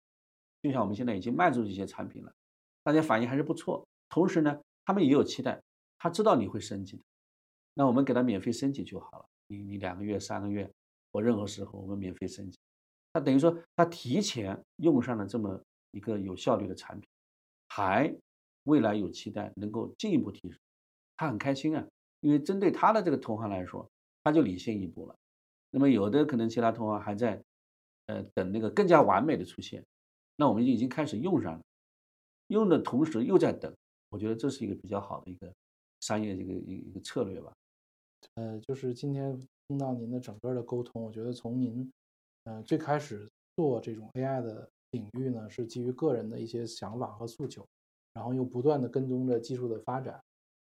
[0.61, 2.33] 就像我们现在已经卖出这些产品了，
[2.83, 3.85] 大家反应还是不错。
[4.09, 5.61] 同时呢，他们也有期待，
[5.97, 7.03] 他知道你会升级的，
[7.73, 9.25] 那我们给他免费升级就好了。
[9.47, 10.71] 你你两个月、三个月。
[11.13, 12.57] 或任何时候，我们免费升级，
[13.13, 17.07] 他等于说他提前用上了这么一个有效率的产品，
[17.69, 18.13] 还
[18.63, 20.59] 未来有期待能够进一步提升，
[21.15, 21.87] 他很开心啊，
[22.21, 23.87] 因为针对他的这个同行来说，
[24.23, 25.15] 他就领先一步了。
[25.69, 27.43] 那么有的可能其他同行还在，
[28.07, 29.85] 呃，等那个更加完美的出现，
[30.35, 31.61] 那我们就已经开始用上了，
[32.47, 33.71] 用的同时又在等，
[34.09, 35.53] 我觉得这是一个比较好的一个
[36.01, 37.53] 商业这个一一个策略吧。
[38.35, 39.39] 呃，就是今天。
[39.69, 41.89] 听到您的整个的沟通，我觉得从您，
[42.43, 47.65] 呃，最开始做这种 AI 的领域呢，是基于个人的一些想法和诉求，
[48.13, 50.21] 然后又不断的跟踪着技术的发展，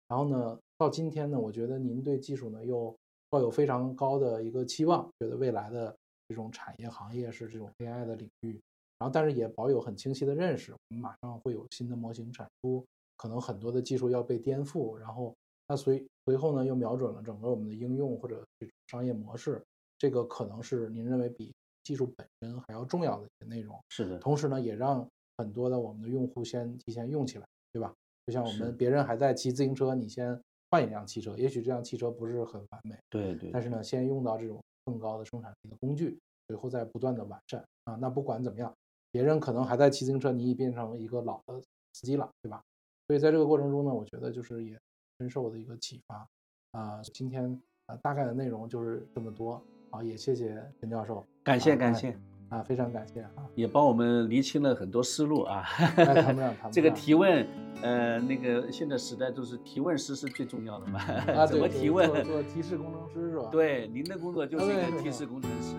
[0.08, 2.94] 然后呢，到今天呢，我觉得您对技术呢又
[3.30, 5.96] 抱有非常高的一个期望，觉得未来的
[6.26, 8.60] 这种产业行业是这种 AI 的领域，
[8.98, 12.84] 然后但是也保有很清晰的认识，我们马上会有新的模型产出，
[13.16, 15.32] 可能很多的技术要被颠覆，然后。
[15.68, 18.42] 那随随后呢，又瞄准了整个我们的应用或者
[18.86, 19.62] 商业模式，
[19.98, 21.52] 这个可能是您认为比
[21.84, 23.78] 技术本身还要重要的一些内容。
[23.90, 24.18] 是的。
[24.18, 25.06] 同时呢，也让
[25.36, 27.94] 很多的我们的用户先提前用起来，对吧？
[28.26, 30.40] 就像我们别人还在骑自行车，你先
[30.70, 33.50] 换一辆汽车，也许这辆汽车不是很完美，对对。
[33.50, 37.94] 但是呢，先用到这种更高的生产力的工具，随后再不断的完善啊。
[37.96, 38.74] 那不管怎么样，
[39.10, 41.60] 别人可能还在骑自行车，你已变成一个老的
[41.92, 42.62] 司机了，对吧？
[43.06, 44.78] 所以在这个过程中呢，我觉得就是也。
[45.18, 46.28] 深受的一个启发
[46.70, 49.60] 啊，今天啊大概的内容就是这么多
[49.90, 52.16] 啊，也谢谢陈教授，感谢啊感谢，
[52.50, 55.64] 啊，非常感谢啊，也帮我们厘清了很多思路啊。
[55.96, 57.44] 哎谈不上谈不这个提问，
[57.82, 61.00] 呃，那个现在时代都是提问师是最重要的嘛，
[61.34, 62.08] 啊，怎么提问？
[62.08, 63.48] 做做提示工程师是吧？
[63.50, 65.74] 对，您的工作就是一个提示工程师，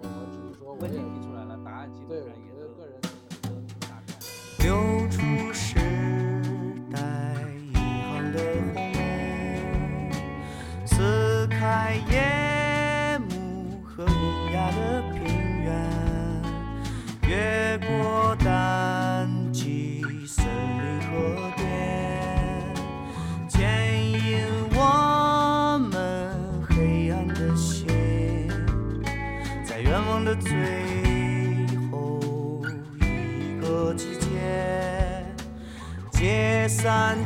[0.00, 3.08] 我我只是说我问题提出来了，答案基对本上也是个人的
[3.82, 4.18] 大概。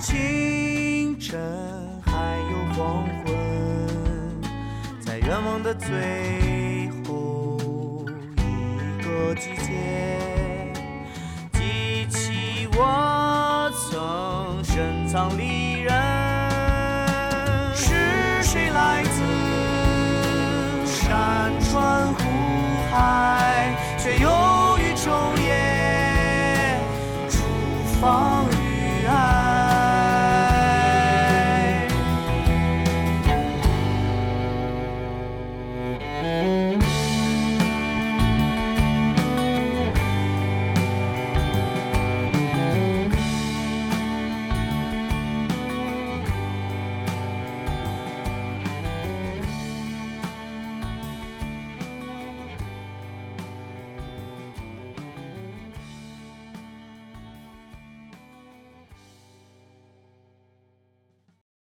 [0.07, 1.37] 清晨，
[2.05, 3.35] 还有黄昏，
[5.01, 6.46] 在愿望的最